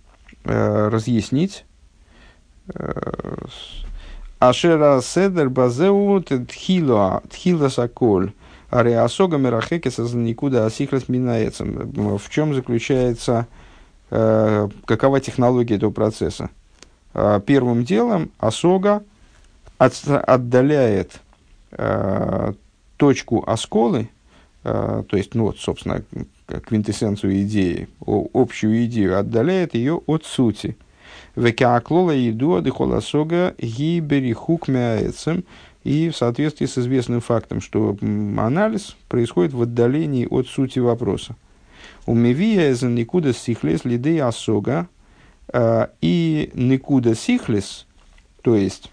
разъяснить. 0.43 1.65
Ашера 4.39 5.01
седер 5.01 5.49
базеу 5.49 6.21
тхило 6.23 7.21
саколь. 7.69 8.31
Ареасога 8.69 9.37
мерахекеса 9.37 10.03
никуда 10.15 10.65
асихлас 10.65 11.09
минаецем. 11.09 11.91
В 12.17 12.29
чем 12.29 12.53
заключается 12.53 13.47
какова 14.09 15.19
технология 15.19 15.75
этого 15.75 15.91
процесса. 15.91 16.49
Э, 17.13 17.41
первым 17.45 17.83
делом 17.83 18.31
осога 18.37 19.03
от, 19.77 19.93
отдаляет 20.07 21.21
э, 21.71 22.53
точку 22.97 23.43
осколы, 23.47 24.09
то 24.63 25.05
есть, 25.13 25.33
ну 25.33 25.45
вот, 25.45 25.59
собственно, 25.59 26.03
квинтэссенцию 26.47 27.43
идеи, 27.43 27.87
общую 28.01 28.85
идею, 28.85 29.17
отдаляет 29.17 29.75
ее 29.75 30.01
от 30.07 30.25
сути. 30.25 30.75
Векааклола 31.37 32.11
еду 32.11 32.55
адыхоласога 32.55 33.55
гиберихук 33.59 34.67
мяэцем. 34.67 35.45
И 35.83 36.09
в 36.09 36.17
соответствии 36.17 36.65
с 36.65 36.77
известным 36.77 37.21
фактом, 37.21 37.61
что 37.61 37.95
анализ 38.01 38.97
происходит 39.07 39.53
в 39.53 39.61
отдалении 39.61 40.27
от 40.29 40.47
сути 40.47 40.79
вопроса. 40.79 41.35
У 42.07 42.13
Мевия 42.13 42.73
за 42.73 42.87
Никуда 42.87 43.33
Сихлес 43.33 43.83
Лидей 43.83 44.21
Асога 44.21 44.87
э, 45.51 45.87
и 45.99 46.49
Никуда 46.53 47.15
Сихлес, 47.15 47.85
то 48.41 48.55
есть, 48.55 48.89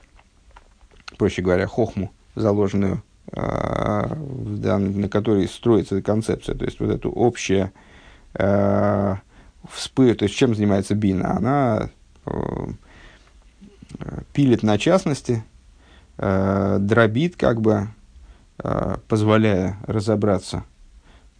проще 1.16 1.40
говоря, 1.40 1.68
хохму, 1.68 2.10
заложенную, 2.34 3.04
э, 3.30 4.14
на 4.16 5.08
которой 5.08 5.46
строится 5.46 6.02
концепция, 6.02 6.56
то 6.56 6.64
есть 6.64 6.80
вот 6.80 6.90
эту 6.90 7.12
общее 7.12 7.72
э, 8.34 9.14
вспы, 9.70 10.12
то 10.14 10.24
есть 10.24 10.34
чем 10.34 10.56
занимается 10.56 10.96
Бина? 10.96 11.36
Она 11.36 11.90
пилит 14.32 14.64
на 14.64 14.76
частности, 14.76 15.44
дробит 16.16 17.36
как 17.36 17.60
бы, 17.60 17.88
позволяя 19.08 19.78
разобраться 19.86 20.64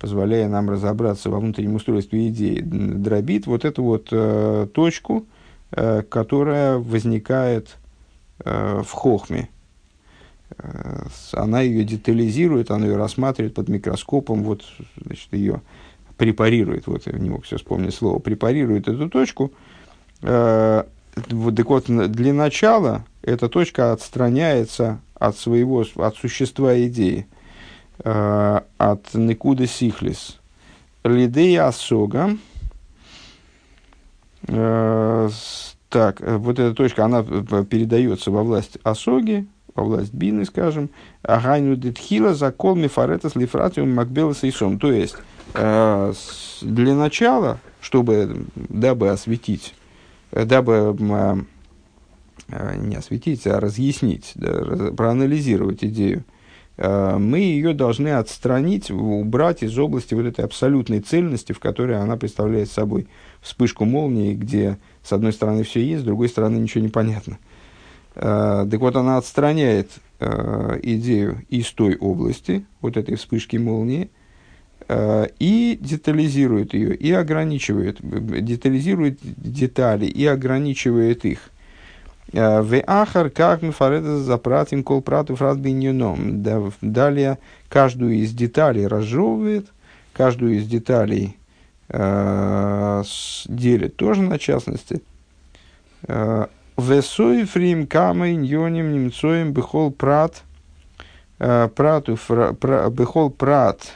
позволяя 0.04 0.50
нам 0.50 0.68
разобраться 0.68 1.30
во 1.30 1.40
внутреннем 1.40 1.76
устройстве 1.76 2.28
идеи, 2.28 2.60
дробит 2.60 3.46
вот 3.46 3.64
эту 3.64 3.82
вот 3.82 4.08
э, 4.12 4.66
точку, 4.74 5.24
э, 5.70 6.02
которая 6.02 6.76
возникает 6.76 7.76
э, 8.44 8.82
в 8.84 8.90
хохме. 8.90 9.48
Э, 10.58 11.06
она 11.32 11.62
ее 11.62 11.84
детализирует, 11.84 12.70
она 12.70 12.84
ее 12.84 12.96
рассматривает 12.96 13.54
под 13.54 13.70
микроскопом, 13.70 14.42
вот, 14.42 14.64
значит, 15.02 15.32
ее 15.32 15.62
препарирует, 16.18 16.86
вот 16.86 17.06
я 17.06 17.18
не 17.18 17.30
мог 17.30 17.44
все 17.44 17.56
вспомнить 17.56 17.94
слово, 17.94 18.18
препарирует 18.18 18.88
эту 18.88 19.08
точку. 19.08 19.52
Э, 20.20 20.84
вот, 21.30 21.56
так 21.56 21.70
вот, 21.70 21.86
для 21.86 22.34
начала 22.34 23.06
эта 23.22 23.48
точка 23.48 23.92
отстраняется 23.92 25.00
от 25.14 25.38
своего, 25.38 25.82
от 25.96 26.16
существа 26.16 26.78
идеи, 26.88 27.26
от 27.98 29.14
Никуда 29.14 29.66
Сихлис. 29.66 30.40
Лидея 31.04 31.68
Асога, 31.68 32.36
так, 34.46 36.20
вот 36.20 36.58
эта 36.58 36.74
точка, 36.74 37.04
она 37.04 37.22
передается 37.22 38.30
во 38.30 38.42
власть 38.42 38.78
Асоги, 38.82 39.46
во 39.74 39.84
власть 39.84 40.12
Бины, 40.12 40.44
скажем, 40.44 40.90
Агайну 41.22 41.76
Дитхила 41.76 42.34
за 42.34 42.50
кол 42.52 42.74
мифаретас 42.74 43.36
лифратиум 43.36 43.94
макбелас 43.94 44.44
и 44.44 44.50
сом. 44.50 44.78
То 44.78 44.90
есть, 44.90 45.16
для 45.54 46.94
начала, 46.94 47.58
чтобы, 47.80 48.46
дабы 48.54 49.10
осветить, 49.10 49.74
дабы 50.32 50.96
Э, 52.48 52.76
не 52.76 52.96
осветить, 52.96 53.46
а 53.46 53.58
разъяснить, 53.58 54.32
да, 54.34 54.92
проанализировать 54.96 55.82
идею, 55.84 56.18
э, 56.18 56.33
мы 56.76 57.38
ее 57.38 57.72
должны 57.72 58.08
отстранить, 58.08 58.90
убрать 58.90 59.62
из 59.62 59.78
области 59.78 60.14
вот 60.14 60.26
этой 60.26 60.44
абсолютной 60.44 61.00
цельности, 61.00 61.52
в 61.52 61.60
которой 61.60 61.98
она 61.98 62.16
представляет 62.16 62.70
собой 62.70 63.06
вспышку 63.40 63.84
молнии, 63.84 64.34
где 64.34 64.78
с 65.02 65.12
одной 65.12 65.32
стороны 65.32 65.62
все 65.62 65.84
есть, 65.84 66.02
с 66.02 66.04
другой 66.04 66.28
стороны 66.28 66.56
ничего 66.56 66.82
не 66.82 66.90
понятно. 66.90 67.38
Э, 68.16 68.66
так 68.70 68.80
вот, 68.80 68.96
она 68.96 69.18
отстраняет 69.18 69.90
идею 70.20 71.42
из 71.50 71.70
той 71.72 71.96
области, 71.96 72.64
вот 72.80 72.96
этой 72.96 73.16
вспышки 73.16 73.56
молнии, 73.56 74.10
и 74.88 75.78
детализирует 75.80 76.72
ее, 76.72 76.94
и 76.94 77.12
ограничивает, 77.12 77.98
детализирует 78.00 79.18
детали, 79.22 80.06
и 80.06 80.24
ограничивает 80.24 81.24
их. 81.26 81.50
Э, 82.32 82.62
в 82.62 82.82
ахар 82.86 83.30
как 83.30 83.62
мы 83.62 83.72
фареда 83.72 84.18
запратим 84.18 84.82
кол 84.82 85.02
прату 85.02 85.36
фрат. 85.36 85.58
Далее 86.80 87.38
каждую 87.68 88.14
из 88.14 88.32
деталей 88.32 88.86
разжевывает, 88.86 89.66
каждую 90.12 90.58
из 90.58 90.66
деталей 90.66 91.36
э, 91.88 93.02
делит 93.46 93.96
тоже 93.96 94.22
на 94.22 94.38
частности. 94.38 95.02
Э, 96.06 96.46
Весой 96.76 97.44
фрим 97.44 97.86
камой 97.86 98.34
ньоним 98.34 98.92
немцоем 98.92 99.52
бехол 99.52 99.92
прат 99.92 100.42
э, 101.38 101.68
прату 101.68 102.18
бехол 102.90 103.30
прат 103.30 103.92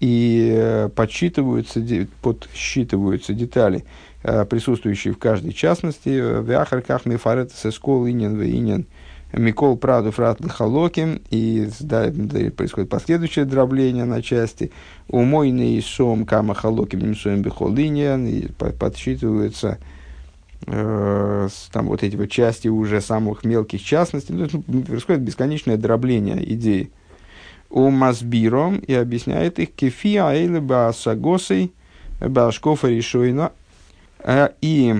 и 0.00 0.86
подсчитываются, 0.94 1.80
подсчитываются 2.20 3.32
детали 3.32 3.84
присутствующие 4.22 5.14
в 5.14 5.18
каждой 5.18 5.52
частности. 5.52 6.10
Э, 6.10 6.40
в 6.40 6.50
Ахарках 6.50 7.06
Мифарет 7.06 7.52
Сескол 7.52 8.06
Инин 8.06 8.40
Инин 8.42 8.86
Микол 9.32 9.76
Праду 9.76 10.10
Фрат 10.10 10.40
Лахалоким. 10.40 11.22
И 11.30 11.68
да, 11.80 12.12
происходит 12.54 12.90
последующее 12.90 13.44
дробление 13.44 14.04
на 14.04 14.22
части. 14.22 14.72
Умойный 15.08 15.80
Сом 15.82 16.26
Кама 16.26 16.54
Халоким 16.54 17.00
Немсоем 17.00 17.40
Бихол 17.40 17.74
Инин. 17.74 18.26
И 18.26 18.48
подсчитываются 18.48 19.78
э, 20.66 21.48
там 21.72 21.86
вот 21.86 22.02
эти 22.02 22.16
вот 22.16 22.30
части 22.30 22.68
уже 22.68 23.00
самых 23.00 23.44
мелких 23.44 23.82
частностей. 23.82 24.34
Ну, 24.34 24.82
происходит 24.82 25.22
бесконечное 25.22 25.78
дробление 25.78 26.52
идей. 26.52 26.90
У 27.70 27.88
Масбиром 27.88 28.78
и 28.80 28.92
объясняет 28.92 29.60
их 29.60 29.70
кефия 29.70 30.28
эйле 30.28 30.60
баасагосой 30.60 31.72
башкофа 32.20 32.88
решойна 32.88 33.52
Э, 33.52 33.59
и 34.60 34.94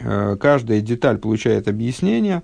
э, 0.00 0.36
каждая 0.40 0.80
деталь 0.80 1.18
получает 1.18 1.68
объяснение, 1.68 2.42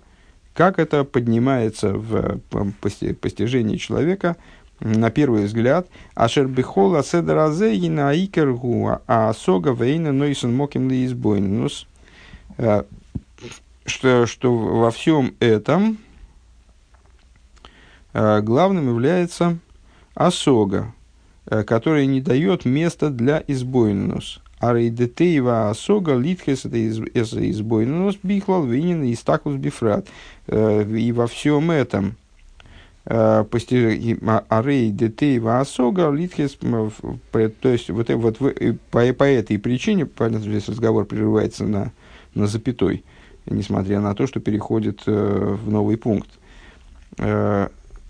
как 0.54 0.78
это 0.78 1.04
поднимается 1.04 1.92
в 1.94 2.40
постижении 2.50 3.76
человека 3.76 4.36
на 4.80 5.10
первый 5.10 5.44
взгляд. 5.44 5.88
Ашер 6.14 6.46
бихола 6.46 7.02
седразе 7.02 7.74
и 7.74 7.88
на 7.88 8.14
икергу, 8.14 9.00
а 9.06 9.32
сога 9.32 9.72
вейна 9.72 10.12
нойсон 10.12 10.54
моким 10.54 10.88
ли 10.90 11.04
избойнус. 11.06 11.86
Э, 12.58 12.84
что, 13.86 14.26
что 14.26 14.54
во 14.56 14.90
всем 14.90 15.34
этом 15.40 15.98
главным 18.12 18.88
является 18.88 19.58
осога, 20.14 20.92
который 21.44 22.06
не 22.06 22.20
дает 22.20 22.64
места 22.64 23.08
для 23.10 23.42
избойнус. 23.46 24.40
А 24.60 24.74
рейдетеева 24.74 25.70
асога 25.70 26.14
литхес 26.14 26.66
это 26.66 27.50
избойнус 27.50 28.18
бихлал 28.22 28.64
винин 28.64 29.02
и 29.04 29.14
стакус 29.14 29.54
бифрат. 29.54 30.06
Э, 30.48 30.84
и 30.84 31.12
во 31.12 31.26
всем 31.26 31.70
этом 31.70 32.16
э, 33.06 33.44
арей 34.50 34.90
детеева 34.90 35.60
асога 35.60 36.10
литхес, 36.10 36.58
то 36.60 37.68
есть 37.70 37.88
вот, 37.88 38.10
вот 38.10 38.38
по, 38.90 39.12
по 39.14 39.24
этой 39.24 39.58
причине, 39.58 40.04
понятно, 40.04 40.50
здесь 40.50 40.68
разговор 40.68 41.06
прерывается 41.06 41.64
на, 41.64 41.92
на 42.34 42.46
запятой, 42.46 43.02
несмотря 43.46 44.00
на 44.00 44.14
то, 44.14 44.26
что 44.26 44.40
переходит 44.40 45.00
э, 45.06 45.56
в 45.58 45.70
новый 45.70 45.96
пункт. 45.96 46.28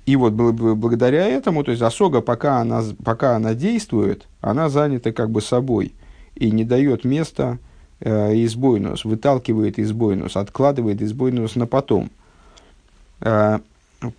И 0.06 0.16
вот 0.16 0.32
благодаря 0.32 1.26
этому, 1.26 1.62
то 1.62 1.70
есть 1.70 1.82
осога, 1.82 2.20
пока 2.20 2.58
она, 2.58 2.82
пока 3.04 3.36
она 3.36 3.54
действует, 3.54 4.26
она 4.40 4.68
занята 4.68 5.12
как 5.12 5.30
бы 5.30 5.40
собой– 5.40 5.94
и 6.34 6.50
не 6.50 6.64
дает 6.64 7.04
места 7.04 7.58
э, 8.00 8.34
избойнус, 8.44 9.04
выталкивает 9.04 9.78
избойнус, 9.78 10.36
откладывает 10.36 11.02
избойнус 11.02 11.56
на 11.56 11.66
потом. 11.66 12.10
Э, 13.20 13.58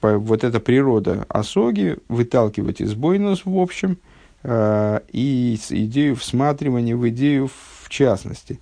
вот 0.02 0.44
эта 0.44 0.60
природа 0.60 1.26
осоги, 1.28 1.98
выталкивать 2.08 2.82
избойнус 2.82 3.46
в 3.46 3.58
общем, 3.58 3.98
э, 4.44 5.00
и 5.12 5.60
идею 5.70 6.16
всматривания 6.16 6.96
в 6.96 7.08
идею 7.10 7.48
в 7.48 7.90
частности. 7.90 8.60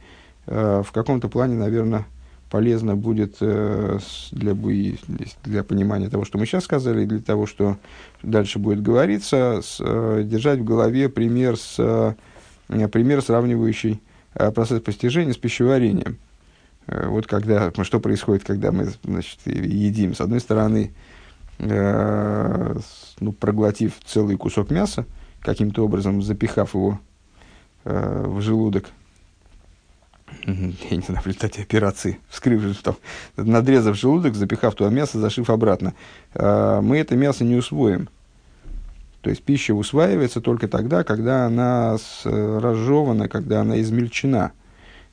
Э, 0.47 0.81
в 0.85 0.91
каком-то 0.91 1.27
плане, 1.27 1.55
наверное, 1.55 2.05
полезно 2.49 2.95
будет 2.95 3.37
э, 3.41 3.99
для, 4.31 4.55
для 5.43 5.63
понимания 5.63 6.09
того, 6.09 6.25
что 6.25 6.37
мы 6.37 6.45
сейчас 6.45 6.63
сказали, 6.63 7.03
и 7.03 7.07
для 7.07 7.19
того, 7.19 7.45
что 7.45 7.77
дальше 8.23 8.59
будет 8.59 8.81
говориться, 8.81 9.61
держать 9.79 10.59
в 10.59 10.63
голове 10.63 11.09
пример 11.09 11.57
с 11.57 12.15
пример, 12.69 13.21
сравнивающий 13.21 14.01
э, 14.35 14.51
процесс 14.51 14.81
постижения 14.81 15.33
с 15.33 15.37
пищеварением. 15.37 16.17
Э, 16.87 17.07
вот 17.07 17.27
когда, 17.27 17.71
что 17.83 17.99
происходит, 17.99 18.43
когда 18.43 18.71
мы 18.71 18.87
значит, 19.03 19.39
едим. 19.45 20.13
С 20.15 20.21
одной 20.21 20.39
стороны, 20.39 20.93
ну, 21.61 23.33
проглотив 23.33 23.93
целый 24.05 24.37
кусок 24.37 24.71
мяса, 24.71 25.05
каким-то 25.41 25.83
образом 25.83 26.21
запихав 26.21 26.73
его 26.73 27.01
в 27.83 28.39
желудок, 28.39 28.85
я 30.45 30.53
не 30.55 31.01
знаю, 31.01 31.21
в 31.21 31.27
результате 31.27 31.61
операции, 31.61 32.17
вскрыв, 32.29 32.81
там, 32.81 32.95
надрезав 33.35 33.97
желудок, 33.97 34.35
запихав 34.35 34.75
туда 34.75 34.89
мясо, 34.89 35.19
зашив 35.19 35.49
обратно, 35.49 35.95
мы 36.33 36.97
это 36.97 37.17
мясо 37.17 37.43
не 37.43 37.57
усвоим. 37.57 38.07
То 39.21 39.29
есть 39.29 39.43
пища 39.43 39.73
усваивается 39.73 40.41
только 40.41 40.67
тогда, 40.67 41.03
когда 41.03 41.45
она 41.45 41.97
разжевана, 42.23 43.27
когда 43.27 43.61
она 43.61 43.79
измельчена. 43.81 44.53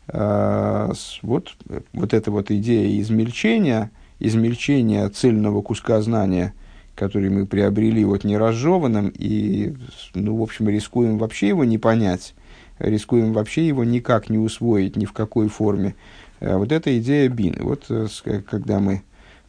А, 0.08 0.92
вот, 1.22 1.56
вот 1.92 2.14
эта 2.14 2.30
вот 2.30 2.50
идея 2.50 3.00
измельчения, 3.00 3.90
измельчения 4.20 5.08
цельного 5.08 5.62
куска 5.62 6.00
знания, 6.00 6.54
который 6.94 7.28
мы 7.28 7.46
приобрели 7.46 8.04
вот 8.04 8.24
неразжеванным, 8.24 9.12
и, 9.16 9.74
ну, 10.14 10.36
в 10.36 10.42
общем, 10.42 10.68
рискуем 10.68 11.18
вообще 11.18 11.48
его 11.48 11.64
не 11.64 11.78
понять, 11.78 12.34
рискуем 12.78 13.32
вообще 13.32 13.66
его 13.66 13.84
никак 13.84 14.30
не 14.30 14.38
усвоить, 14.38 14.96
ни 14.96 15.04
в 15.04 15.12
какой 15.12 15.48
форме. 15.48 15.96
А, 16.40 16.58
вот 16.58 16.70
эта 16.70 16.96
идея 16.98 17.28
бин. 17.28 17.56
Вот 17.60 17.86
э, 17.88 18.06
когда 18.48 18.78
мы 18.78 19.02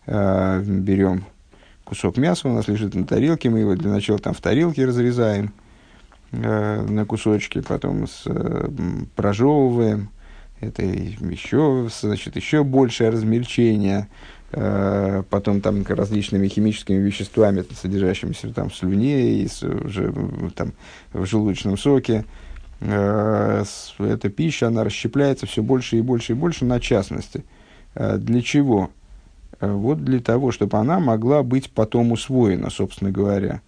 э, 0.08 0.64
берем 0.64 1.26
кусок 1.88 2.18
мяса 2.18 2.50
у 2.50 2.54
нас 2.54 2.68
лежит 2.68 2.96
на 2.96 3.06
тарелке, 3.06 3.50
мы 3.50 3.60
его 3.60 3.76
для 3.76 3.90
начала 3.90 4.20
там 4.20 4.34
в 4.34 4.42
тарелке 4.42 4.86
разрезаем 4.86 5.54
э, 6.34 6.82
на 6.82 7.06
кусочки, 7.06 7.62
потом 7.62 8.08
с, 8.08 8.24
э, 8.26 8.70
прожевываем. 9.16 10.10
Это 10.60 10.84
еще, 10.84 11.88
значит, 12.02 12.36
еще 12.36 12.66
большее 12.66 13.10
размельчение, 13.12 14.10
э, 14.52 15.24
потом 15.30 15.62
там 15.62 15.84
различными 15.88 16.50
химическими 16.50 16.98
веществами, 16.98 17.64
содержащимися 17.74 18.54
там 18.54 18.70
в 18.70 18.76
слюне 18.76 19.44
и 19.44 19.48
с, 19.48 19.64
уже 19.64 20.14
там 20.56 20.74
в 21.14 21.26
желудочном 21.26 21.78
соке. 21.78 22.26
Э, 22.82 23.64
эта 24.00 24.30
пища, 24.30 24.68
она 24.68 24.84
расщепляется 24.84 25.46
все 25.46 25.64
больше 25.64 25.98
и 25.98 26.02
больше 26.02 26.34
и 26.34 26.36
больше 26.36 26.66
на 26.66 26.82
частности. 26.82 27.46
Э, 27.96 28.18
для 28.18 28.42
чего? 28.42 28.90
Э, 28.90 29.07
вот 29.60 30.03
для 30.03 30.20
того, 30.20 30.51
чтобы 30.51 30.78
она 30.78 30.99
могла 30.99 31.43
быть 31.43 31.72
потом 31.72 32.12
усвоена, 32.12 32.70
собственно 32.70 33.12
говоря. 33.12 33.62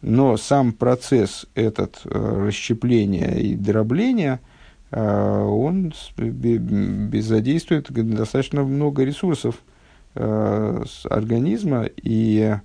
Но 0.00 0.36
сам 0.36 0.72
процесс 0.72 1.46
этот 1.54 2.02
э, 2.04 2.44
расщепления 2.46 3.36
и 3.36 3.54
дробления, 3.54 4.40
э, 4.90 5.00
он 5.00 5.94
задействует 6.18 7.90
достаточно 7.90 8.64
много 8.64 9.02
ресурсов 9.02 9.56
э, 10.14 10.84
организма 11.08 11.86
и 11.96 12.56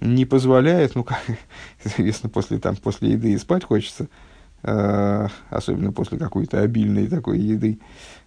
не 0.00 0.24
позволяет, 0.24 0.96
ну, 0.96 1.04
как 1.04 1.22
известно, 1.84 2.28
после, 2.28 2.58
там, 2.58 2.76
после 2.76 3.12
еды 3.12 3.32
и 3.32 3.38
спать 3.38 3.62
хочется, 3.62 4.08
э, 4.64 5.28
особенно 5.50 5.92
после 5.92 6.18
какой-то 6.18 6.60
обильной 6.60 7.06
такой 7.06 7.38
еды. 7.38 7.78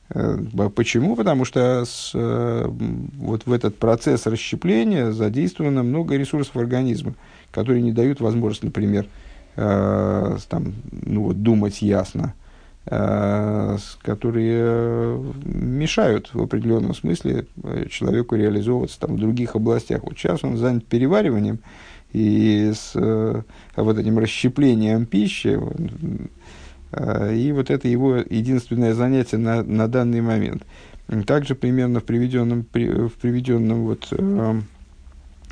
Э, 0.09 0.37
почему? 0.73 1.15
Потому 1.15 1.45
что 1.45 1.83
с, 1.85 2.11
э, 2.13 2.67
вот 2.67 3.45
в 3.45 3.51
этот 3.51 3.77
процесс 3.77 4.25
расщепления 4.25 5.11
задействовано 5.11 5.83
много 5.83 6.15
ресурсов 6.15 6.55
организма, 6.57 7.13
которые 7.51 7.81
не 7.81 7.91
дают 7.91 8.21
возможность, 8.21 8.63
например, 8.63 9.07
э, 9.55 10.37
там, 10.49 10.73
ну, 10.91 11.23
вот, 11.23 11.41
думать 11.41 11.81
ясно, 11.81 12.33
э, 12.85 13.77
которые 14.01 14.61
э, 14.63 15.23
мешают 15.43 16.33
в 16.33 16.41
определенном 16.41 16.93
смысле 16.95 17.45
человеку 17.89 18.35
реализовываться 18.35 18.99
там, 18.99 19.15
в 19.15 19.19
других 19.19 19.55
областях. 19.55 20.03
Вот 20.03 20.17
сейчас 20.17 20.43
он 20.43 20.57
занят 20.57 20.85
перевариванием 20.85 21.59
и 22.13 22.71
с 22.73 22.93
э, 22.95 23.41
вот 23.75 23.97
этим 23.97 24.19
расщеплением 24.19 25.05
пищи. 25.05 25.59
Э, 26.91 27.33
и 27.35 27.51
вот 27.51 27.69
это 27.69 27.87
его 27.87 28.17
единственное 28.17 28.93
занятие 28.93 29.37
на, 29.37 29.63
на 29.63 29.87
данный 29.87 30.21
момент. 30.21 30.63
Также 31.25 31.55
примерно 31.55 32.01
в 32.01 32.03
приведенном, 32.03 32.65
в 32.73 33.11
приведенном 33.11 33.85
вот, 33.85 34.07
э, 34.11 34.61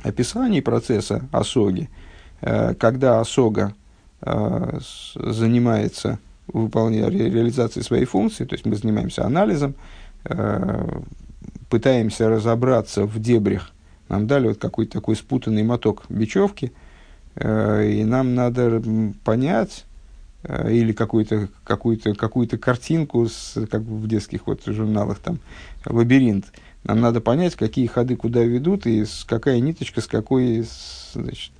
описании 0.03 0.61
процесса 0.61 1.27
осоги, 1.31 1.89
э, 2.41 2.73
когда 2.75 3.19
осога 3.19 3.73
э, 4.21 4.79
занимается 5.15 6.19
выполнением 6.47 7.09
реализации 7.09 7.81
своей 7.81 8.05
функции, 8.05 8.45
то 8.45 8.53
есть 8.55 8.65
мы 8.65 8.75
занимаемся 8.75 9.25
анализом, 9.25 9.75
э, 10.25 10.99
пытаемся 11.69 12.29
разобраться 12.29 13.05
в 13.05 13.19
дебрях. 13.19 13.71
Нам 14.09 14.27
дали 14.27 14.49
вот 14.49 14.57
какой-то 14.59 14.93
такой 14.93 15.15
спутанный 15.15 15.63
моток 15.63 16.03
бечевки, 16.09 16.71
э, 17.35 17.89
и 17.89 18.03
нам 18.03 18.35
надо 18.35 18.81
понять, 19.23 19.85
или 20.47 20.93
какую-то 20.93 21.49
какую 21.63 21.99
какую 22.15 22.47
картинку, 22.59 23.27
с, 23.27 23.53
как 23.69 23.81
в 23.81 24.07
детских 24.07 24.47
вот 24.47 24.61
журналах, 24.65 25.19
там, 25.19 25.39
лабиринт. 25.85 26.45
Нам 26.83 27.01
надо 27.01 27.19
понять, 27.19 27.55
какие 27.55 27.87
ходы 27.87 28.15
куда 28.15 28.43
ведут, 28.43 28.85
и 28.85 29.05
с, 29.05 29.23
какая 29.23 29.59
ниточка 29.59 30.01
с 30.01 30.07
какой, 30.07 30.65
значит, 31.13 31.51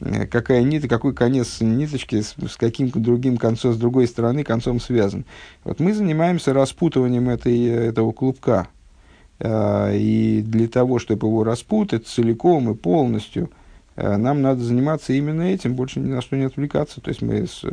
Э, 0.00 0.26
какая 0.26 0.62
нитка, 0.62 0.88
какой 0.88 1.14
конец 1.14 1.60
ниточки 1.60 2.20
с, 2.20 2.34
с 2.48 2.56
каким 2.56 2.90
другим 2.90 3.36
концом, 3.36 3.72
с 3.72 3.76
другой 3.76 4.06
стороны 4.06 4.44
концом 4.44 4.80
связан. 4.80 5.24
Вот 5.64 5.80
мы 5.80 5.94
занимаемся 5.94 6.52
распутыванием 6.52 7.28
этой, 7.28 7.64
этого 7.64 8.12
клубка. 8.12 8.68
Э, 9.38 9.96
и 9.96 10.42
для 10.42 10.68
того, 10.68 10.98
чтобы 10.98 11.28
его 11.28 11.44
распутать 11.44 12.06
целиком 12.06 12.70
и 12.70 12.74
полностью, 12.74 13.44
э, 13.44 13.48
нам 13.96 14.42
надо 14.42 14.62
заниматься 14.62 15.12
именно 15.12 15.42
этим, 15.42 15.74
больше 15.74 16.00
ни 16.00 16.08
на 16.08 16.20
что 16.20 16.36
не 16.36 16.44
отвлекаться. 16.44 17.00
То 17.00 17.08
есть 17.08 17.22
мы 17.22 17.46
с, 17.46 17.64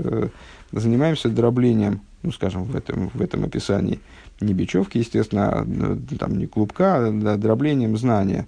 занимаемся 0.71 1.29
дроблением, 1.29 2.01
ну, 2.21 2.31
скажем, 2.31 2.63
в 2.63 2.75
этом, 2.75 3.09
в 3.13 3.21
этом 3.21 3.43
описании, 3.43 3.99
не 4.39 4.53
бечевки, 4.53 4.97
естественно, 4.97 5.49
а, 5.61 5.97
там 6.17 6.37
не 6.37 6.47
клубка, 6.47 7.07
а 7.07 7.37
дроблением 7.37 7.97
знания 7.97 8.47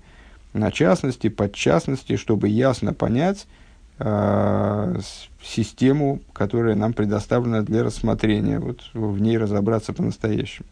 на 0.55 0.71
частности, 0.71 1.27
под 1.27 1.53
частности, 1.53 2.15
чтобы 2.15 2.47
ясно 2.47 2.93
понять, 2.93 3.45
э, 3.99 4.99
систему, 5.43 6.21
которая 6.33 6.75
нам 6.75 6.93
предоставлена 6.93 7.61
для 7.61 7.83
рассмотрения, 7.83 8.59
вот 8.59 8.79
в 8.93 9.19
ней 9.19 9.37
разобраться 9.37 9.91
по-настоящему. 9.91 10.67